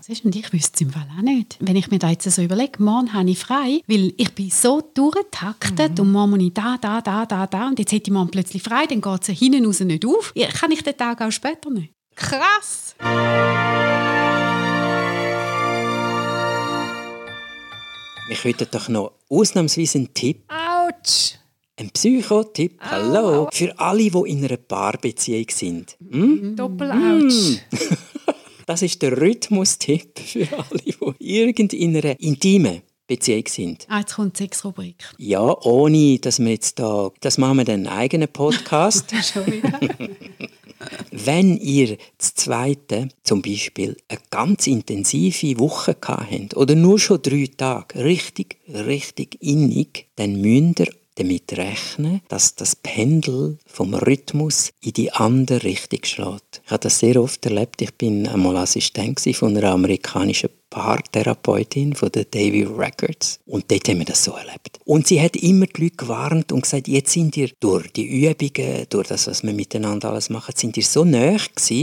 Siehst 0.00 0.22
du, 0.22 0.28
und 0.28 0.36
ich 0.36 0.52
wüsste 0.52 0.76
es 0.76 0.80
im 0.82 0.90
Fall 0.90 1.08
auch 1.16 1.22
nicht. 1.22 1.56
Wenn 1.60 1.74
ich 1.74 1.90
mir 1.90 1.98
da 1.98 2.08
jetzt 2.08 2.30
so 2.30 2.40
überlege, 2.40 2.82
morgen 2.82 3.12
habe 3.12 3.28
ich 3.28 3.38
frei, 3.38 3.82
weil 3.88 4.14
ich 4.16 4.32
bin 4.34 4.50
so 4.50 4.80
durchgetaktet 4.94 5.98
mhm. 5.98 6.04
und 6.04 6.12
morgen 6.12 6.30
muss 6.30 6.40
ich 6.40 6.54
da, 6.54 6.78
da, 6.80 7.00
da, 7.00 7.26
da, 7.26 7.46
da 7.46 7.66
und 7.66 7.78
jetzt 7.78 7.92
hätte 7.92 8.10
ich 8.10 8.14
morgen 8.14 8.30
plötzlich 8.30 8.62
frei, 8.62 8.86
dann 8.86 9.00
geht 9.00 9.28
es 9.28 9.38
hinten 9.38 9.66
raus 9.66 9.80
nicht 9.80 10.06
auf. 10.06 10.32
Kann 10.60 10.70
ich 10.70 10.82
den 10.82 10.96
Tag 10.96 11.20
auch 11.20 11.32
später 11.32 11.68
nicht? 11.70 11.92
Krass! 12.14 12.94
Wir 18.28 18.36
könnten 18.36 18.66
doch 18.70 18.88
noch 18.88 19.12
ausnahmsweise 19.28 19.98
einen 19.98 20.14
Tipp. 20.14 20.44
Autsch! 20.48 21.38
Ein 21.80 21.90
Psychotipp, 21.90 22.76
hallo, 22.80 23.48
für 23.52 23.78
alle, 23.78 24.10
die 24.10 24.30
in 24.30 24.44
einer 24.44 24.56
Paarbeziehung 24.56 25.46
sind. 25.48 25.96
Hm? 26.10 26.56
Doppel-Autsch. 26.56 27.60
Hm. 27.70 27.96
Das 28.66 28.82
ist 28.82 29.00
der 29.00 29.18
Rhythmus-Tipp 29.18 30.18
für 30.18 30.46
alle, 30.58 31.14
die 31.18 31.38
irgend 31.40 31.72
in 31.72 31.96
einer 31.96 32.20
intimen 32.20 32.82
Beziehung 33.06 33.44
sind. 33.46 33.86
Ah, 33.88 34.00
jetzt 34.00 34.16
kommt 34.16 34.38
die 34.38 34.42
Sexrubrik. 34.42 34.96
Ja, 35.16 35.56
ohne, 35.62 36.18
dass 36.18 36.38
wir 36.38 36.50
jetzt 36.50 36.78
da, 36.78 37.10
das 37.20 37.38
machen 37.38 37.58
wir 37.58 37.64
dann 37.64 37.86
einen 37.86 37.98
eigenen 37.98 38.28
Podcast. 38.28 39.10
Schon 39.32 39.46
wieder. 39.46 39.80
Wenn 41.12 41.56
ihr 41.56 41.96
das 42.18 42.34
zweite 42.34 43.08
zum 43.22 43.40
Beispiel 43.40 43.96
eine 44.08 44.20
ganz 44.30 44.66
intensive 44.66 45.58
Woche 45.58 45.96
habt 46.06 46.56
oder 46.56 46.74
nur 46.74 46.98
schon 46.98 47.22
drei 47.22 47.48
Tage, 47.56 48.04
richtig, 48.04 48.58
richtig 48.68 49.38
innig, 49.40 50.08
dann 50.16 50.40
müsst 50.40 50.80
ihr 50.80 50.88
damit 51.18 51.52
rechnen, 51.56 52.20
dass 52.28 52.54
das 52.54 52.76
Pendel 52.76 53.58
vom 53.66 53.94
Rhythmus 53.94 54.70
in 54.80 54.92
die 54.92 55.12
andere 55.12 55.64
Richtung 55.64 56.00
schlägt. 56.04 56.62
Ich 56.64 56.70
habe 56.70 56.80
das 56.80 56.98
sehr 56.98 57.20
oft 57.20 57.44
erlebt. 57.44 57.82
Ich 57.82 57.94
bin 57.94 58.26
einmal 58.26 58.56
Assistent 58.56 59.20
von 59.34 59.56
einer 59.56 59.70
amerikanischen 59.70 60.50
Paartherapeutin 60.70 61.94
von 61.94 62.12
der 62.12 62.24
Davy 62.24 62.64
Records. 62.64 63.40
Und 63.46 63.70
dort 63.70 63.88
haben 63.88 63.98
wir 63.98 64.04
das 64.04 64.24
so 64.24 64.32
erlebt. 64.32 64.78
Und 64.84 65.06
sie 65.06 65.20
hat 65.20 65.36
immer 65.36 65.66
die 65.66 65.84
Leute 65.84 65.96
gewarnt 65.96 66.52
und 66.52 66.62
gesagt, 66.62 66.88
jetzt 66.88 67.12
sind 67.12 67.36
ihr 67.36 67.50
durch 67.60 67.90
die 67.92 68.04
Übungen, 68.04 68.86
durch 68.90 69.08
das, 69.08 69.26
was 69.26 69.42
wir 69.42 69.52
miteinander 69.52 70.10
alles 70.10 70.30
machen, 70.30 70.54
sind 70.56 70.76
ihr 70.76 70.84
so 70.84 71.04
nah 71.04 71.36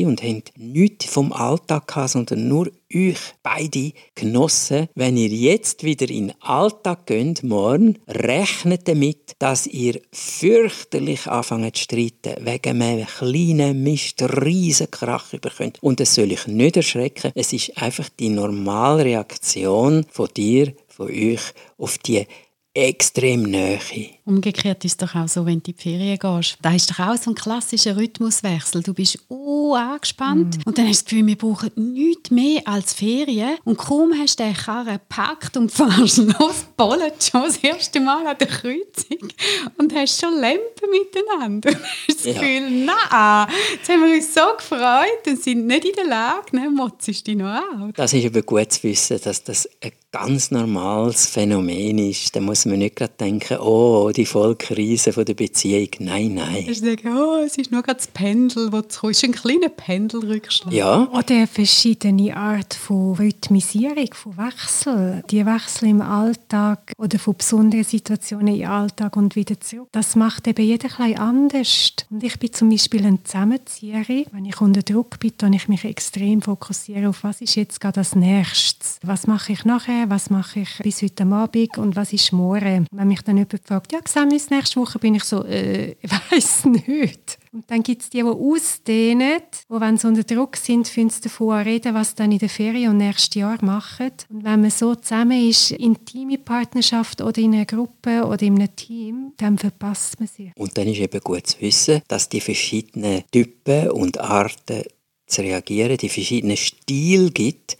und 0.06 0.24
haben 0.24 0.44
nichts 0.58 1.06
vom 1.06 1.34
Alltag 1.34 1.88
gehabt, 1.88 2.12
sondern 2.12 2.48
nur 2.48 2.72
euch 2.94 3.20
beide 3.44 3.94
genossen. 4.14 4.88
Wenn 4.96 5.18
ihr 5.18 5.30
jetzt 5.30 5.84
wieder 5.84 6.10
in 6.10 6.28
den 6.28 6.42
Alltag 6.42 7.08
geht, 7.08 7.44
morgen, 7.44 8.00
rechnet 8.08 8.88
damit, 8.88 9.36
dass 9.40 9.68
ihr 9.68 10.02
fürchterlich 10.12 11.28
anfangen 11.28 11.74
zu 11.74 11.84
streiten, 11.84 12.46
wegen 12.46 12.82
einem 12.82 13.08
kleinen 13.08 13.84
Mist, 13.84 14.22
riesen 14.22 14.92
Krach 14.92 15.32
bekommt. 15.32 15.82
Und 15.82 16.00
das 16.00 16.16
soll 16.16 16.32
ich 16.32 16.48
nicht 16.48 16.78
erschrecken. 16.78 17.32
Es 17.36 17.54
ist 17.54 17.78
einfach 17.78 18.10
die 18.20 18.30
Normalreaktion 18.30 20.06
von 20.10 20.30
dir, 20.36 20.74
von 20.88 21.08
euch 21.08 21.42
auf 21.78 21.98
die 21.98 22.26
extrem 22.74 23.44
Nähe. 23.44 23.80
Umgekehrt 24.28 24.84
ist 24.84 24.94
es 24.94 24.98
doch 24.98 25.16
auch 25.16 25.28
so, 25.28 25.46
wenn 25.46 25.62
du 25.62 25.70
in 25.70 25.76
die 25.76 25.82
Ferien 25.82 26.18
gehst. 26.18 26.58
Da 26.60 26.74
ist 26.74 26.90
doch 26.90 27.00
auch 27.00 27.16
so 27.16 27.30
ein 27.30 27.36
klassischer 27.36 27.96
Rhythmuswechsel. 27.96 28.82
Du 28.82 28.96
bist 28.96 29.20
uh, 29.30 29.76
angespannt 29.76 30.58
mm. 30.58 30.62
und 30.66 30.78
dann 30.80 30.88
hast 30.88 31.02
du 31.02 31.04
das 31.04 31.06
Gefühl, 31.06 31.28
wir 31.28 31.38
brauchen 31.38 31.94
nichts 31.94 32.32
mehr 32.32 32.62
als 32.66 32.94
Ferien. 32.94 33.58
Und 33.66 33.78
kaum 33.78 34.14
hast 34.20 34.40
du 34.40 34.44
den 34.44 34.56
Karren 34.56 34.94
gepackt 34.94 35.58
und 35.58 35.72
fährst 35.72 36.18
los, 36.18 36.66
bollet 36.76 37.24
schon 37.24 37.44
das 37.44 37.58
erste 37.58 38.00
Mal 38.00 38.26
an 38.26 38.36
der 38.40 38.48
Kreuzung 38.48 39.30
und 39.78 39.94
hast 39.94 40.20
schon 40.20 40.34
Lampen 40.40 40.90
miteinander. 40.92 41.76
Du 42.08 42.14
hast 42.14 42.26
das 42.26 42.36
ja. 42.36 42.42
Gefühl, 42.42 42.86
na, 42.86 43.48
jetzt 43.74 43.90
haben 43.90 44.04
wir 44.04 44.16
uns 44.16 44.34
so 44.34 44.42
gefreut 44.58 45.28
und 45.28 45.42
sind 45.42 45.68
nicht 45.68 45.86
in 45.86 45.96
der 45.96 46.06
Lage, 46.06 46.56
ne, 46.56 46.70
motzest 46.70 47.28
dich 47.28 47.36
noch 47.36 47.48
an. 47.48 47.94
Das 47.96 48.14
ist 48.14 48.26
aber 48.26 48.42
gut 48.42 48.72
zu 48.72 48.84
wissen, 48.84 49.20
dass 49.24 49.44
das 49.44 49.70
ein 49.82 49.92
ganz 50.16 50.50
normales 50.50 51.26
Phänomen 51.26 51.98
ist. 51.98 52.36
Da 52.36 52.40
muss 52.40 52.66
man 52.66 52.80
nicht 52.80 52.96
gerade 52.96 53.14
denken, 53.20 53.58
oh, 53.58 54.12
die 54.16 54.26
Vollkrise 54.26 55.14
von 55.14 55.26
der 55.26 55.34
Beziehung. 55.34 55.90
Nein, 56.00 56.36
nein. 56.36 56.66
Ich 56.68 56.82
denke, 56.82 57.10
oh, 57.10 57.44
es 57.46 57.58
ist 57.58 57.72
nur 57.72 57.82
gerade 57.82 57.98
das 57.98 58.08
Pendel, 58.08 58.70
das 58.70 59.04
Es 59.04 59.04
ist 59.04 59.24
ein 59.24 59.32
kleiner 59.32 59.70
Pendelrückschlag. 59.70 60.74
Ja. 60.74 61.08
Oder 61.12 61.48
verschiedene 61.48 62.36
Art 62.36 62.74
von 62.74 63.16
Rhythmisierung, 63.16 64.14
von 64.14 64.38
Wechsel. 64.38 65.24
Die 65.30 65.46
Wechsel 65.46 65.90
im 65.90 66.02
Alltag 66.02 66.94
oder 66.98 67.20
von 67.20 67.36
besonderen 67.36 67.84
Situationen 67.84 68.56
im 68.56 68.70
Alltag 68.70 69.18
und 69.18 69.36
wieder 69.36 69.60
zurück. 69.60 69.90
Das 69.92 70.16
macht 70.16 70.48
eben 70.48 70.66
jeder 70.66 70.90
ein 71.00 71.18
anders. 71.18 71.94
Und 72.10 72.24
ich 72.24 72.40
bin 72.40 72.54
zum 72.54 72.70
Beispiel 72.70 73.06
ein 73.06 73.20
Zusammenzieherin. 73.24 74.26
Wenn 74.32 74.46
ich 74.46 74.62
unter 74.62 74.82
Druck 74.82 75.20
bin, 75.20 75.34
dann 75.38 75.54
ich 75.54 75.68
mich 75.68 75.84
extrem 75.84 76.42
fokussiere 76.42 77.10
auf, 77.10 77.24
was 77.24 77.42
ist 77.42 77.56
jetzt 77.56 77.82
gerade 77.82 78.00
das 78.00 78.16
Nächste. 78.16 78.86
Was 79.04 79.28
mache 79.28 79.54
ich 79.54 79.66
nachher? 79.66 80.10
Was 80.10 80.30
mache 80.30 80.62
ich 80.62 80.78
bis 80.82 81.02
heute 81.02 81.26
Abend? 81.26 81.78
Und 81.78 81.96
was 81.96 82.14
ist 82.14 82.32
morgen? 82.32 82.88
Wenn 82.92 83.08
mich 83.08 83.22
dann 83.22 83.38
jemand 83.38 83.62
fragt, 83.66 83.92
ja, 83.92 84.00
sehen 84.08 84.32
uns 84.32 84.50
nächste 84.50 84.80
Woche, 84.80 85.00
bin 85.00 85.16
ich 85.16 85.24
so, 85.24 85.44
äh, 85.44 85.92
ich 86.02 86.12
weiß 86.12 86.66
nicht. 86.66 87.38
Und 87.52 87.70
dann 87.72 87.84
gibt 87.84 88.02
es 88.02 88.10
die, 88.10 88.18
die 88.18 88.24
ausdehnen, 88.24 89.42
die, 89.70 89.80
wenn 89.80 89.98
sie 89.98 90.08
unter 90.08 90.24
Druck 90.24 90.58
sind, 90.58 90.88
sie 90.88 91.08
davon 91.22 91.62
reden, 91.62 91.94
was 91.94 92.10
sie 92.10 92.16
dann 92.16 92.32
in 92.32 92.40
der 92.40 92.50
Ferien 92.50 92.92
und 92.92 92.98
nächstes 92.98 93.36
Jahr 93.36 93.64
machen. 93.64 94.12
Und 94.30 94.44
wenn 94.44 94.62
man 94.62 94.70
so 94.70 94.96
zusammen 94.96 95.50
ist, 95.50 95.72
intime 95.72 96.38
Partnerschaft 96.38 97.22
oder 97.22 97.38
in 97.42 97.54
einer 97.54 97.66
Gruppe 97.66 98.26
oder 98.26 98.42
in 98.44 98.56
einem 98.56 98.76
Team, 98.76 99.34
dann 99.38 99.58
verpasst 99.58 100.20
man 100.20 100.28
sie. 100.28 100.52
Und 100.56 100.78
dann 100.78 100.88
ist 100.88 101.00
eben 101.00 101.22
gut 101.22 101.48
zu 101.48 101.62
wissen, 101.62 102.02
dass 102.08 102.30
die 102.30 102.42
verschiedenen 102.42 103.24
Typen 103.32 103.92
und 103.92 104.20
Arten 104.20 104.84
zu 105.28 105.42
reagieren, 105.42 105.98
die 105.98 106.10
verschiedenen 106.10 106.58
Stile 106.58 107.32
gibt. 107.32 107.78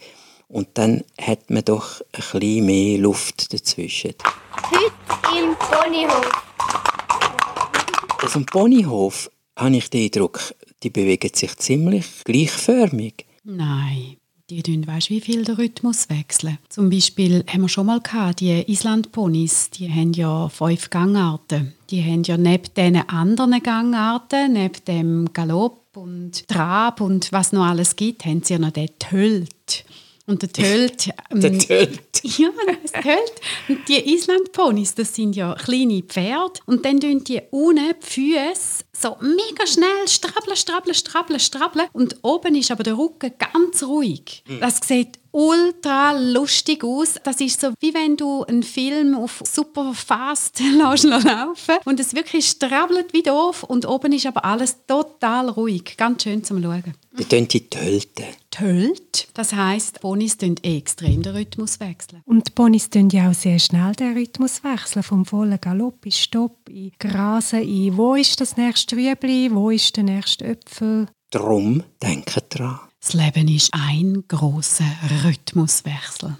Und 0.48 0.68
dann 0.74 1.02
hat 1.20 1.50
man 1.50 1.64
doch 1.64 2.00
ein 2.12 2.22
bisschen 2.30 2.66
mehr 2.66 2.98
Luft 2.98 3.52
dazwischen. 3.52 4.14
Heute 4.70 5.38
im 5.38 5.56
Ponyhof. 5.56 6.44
Auf 8.22 8.32
dem 8.32 8.46
Ponyhof 8.46 9.30
habe 9.56 9.76
ich 9.76 9.90
den 9.90 10.04
Eindruck, 10.04 10.54
die 10.82 10.90
bewegen 10.90 11.30
sich 11.34 11.56
ziemlich 11.56 12.06
gleichförmig. 12.24 13.26
Nein. 13.44 14.16
Die 14.48 14.62
tun, 14.62 14.86
weißt 14.86 15.10
wie 15.10 15.20
viel 15.20 15.44
der 15.44 15.58
Rhythmus 15.58 16.08
wechseln. 16.08 16.58
Zum 16.68 16.88
Beispiel 16.88 17.44
haben 17.48 17.62
wir 17.62 17.68
schon 17.68 17.86
mal 17.86 18.00
gehabt, 18.00 18.38
die 18.38 18.62
Islandponys, 18.70 19.70
die 19.70 19.90
haben 19.90 20.12
ja 20.12 20.48
fünf 20.48 20.88
Gangarten. 20.90 21.74
Die 21.90 22.00
haben 22.04 22.22
ja 22.22 22.36
neben 22.36 22.72
diesen 22.76 23.08
anderen 23.08 23.60
Gangarten, 23.60 24.52
neben 24.52 24.84
dem 24.86 25.32
Galopp 25.32 25.96
und 25.96 26.46
Trab 26.46 27.00
und 27.00 27.32
was 27.32 27.52
noch 27.52 27.64
alles 27.64 27.96
gibt, 27.96 28.24
haben 28.24 28.44
sie 28.44 28.54
ja 28.54 28.60
noch 28.60 28.70
den 28.70 28.96
Tölt. 29.00 29.84
Und 30.26 30.42
der 30.42 30.52
Tölt... 30.52 31.06
der 31.30 31.52
ähm, 31.52 31.58
Tölt. 31.58 32.00
Ja, 32.38 32.48
das 32.82 32.90
Tölt. 32.90 33.32
Und 33.68 33.88
die 33.88 34.14
Islandponys, 34.14 34.96
das 34.96 35.14
sind 35.14 35.36
ja 35.36 35.54
kleine 35.54 36.02
Pferde. 36.02 36.60
Und 36.66 36.84
dann 36.84 36.98
tun 36.98 37.22
die 37.22 37.40
unten 37.50 37.94
die 38.02 38.06
Füße 38.06 38.84
so 38.92 39.16
mega 39.20 39.66
schnell 39.66 40.08
strabbeln, 40.08 40.56
strabbeln, 40.56 40.94
strabbeln, 40.94 41.38
strabbeln. 41.38 41.86
Und 41.92 42.16
oben 42.22 42.56
ist 42.56 42.72
aber 42.72 42.82
der 42.82 42.98
Rücken 42.98 43.32
ganz 43.38 43.84
ruhig. 43.84 44.42
Mhm. 44.48 44.60
Das 44.60 44.80
sieht 44.82 45.18
ultra 45.36 46.12
lustig 46.12 46.82
aus. 46.82 47.16
Das 47.22 47.40
ist 47.42 47.60
so, 47.60 47.74
wie 47.80 47.92
wenn 47.92 48.16
du 48.16 48.42
einen 48.44 48.62
Film 48.62 49.14
auf 49.14 49.42
super 49.44 49.92
fast 49.92 50.60
laufen 50.78 51.76
und 51.84 52.00
es 52.00 52.14
wirklich 52.14 52.46
strabbelt 52.46 53.12
wie 53.12 53.22
doof 53.22 53.62
und 53.62 53.86
oben 53.86 54.12
ist 54.12 54.26
aber 54.26 54.46
alles 54.46 54.86
total 54.86 55.50
ruhig. 55.50 55.96
Ganz 55.98 56.22
schön 56.22 56.42
zum 56.42 56.62
Schauen. 56.62 56.94
Die 57.18 57.24
tun 57.24 57.48
die 57.48 57.68
Tölten. 57.68 58.24
Tölt, 58.50 59.28
das 59.34 59.52
heisst, 59.52 60.00
Ponys 60.00 60.38
tun 60.38 60.54
extrem 60.62 61.22
den 61.22 61.36
Rhythmus 61.36 61.78
wechseln. 61.78 62.22
Und 62.24 62.48
die 62.48 62.52
Ponys 62.52 62.88
tun 62.88 63.10
ja 63.10 63.28
auch 63.28 63.34
sehr 63.34 63.58
schnell 63.58 63.92
den 63.92 64.16
Rhythmus 64.16 64.64
wechseln, 64.64 65.02
vom 65.02 65.26
vollen 65.26 65.60
Galopp 65.60 66.06
in 66.06 66.12
Stopp, 66.12 66.66
in 66.70 66.92
Grasen, 66.98 67.60
in 67.60 67.98
wo 67.98 68.14
ist 68.14 68.40
das 68.40 68.56
nächste 68.56 68.96
Rüebli, 68.96 69.50
wo 69.52 69.68
ist 69.68 69.94
der 69.98 70.04
nächste 70.04 70.46
Äpfel. 70.46 71.06
Drum 71.30 71.82
denken 72.02 72.42
dran. 72.48 72.80
Das 73.06 73.14
Leben 73.14 73.46
ist 73.46 73.70
ein 73.72 74.24
großer 74.26 74.84
Rhythmuswechsel. 75.22 76.36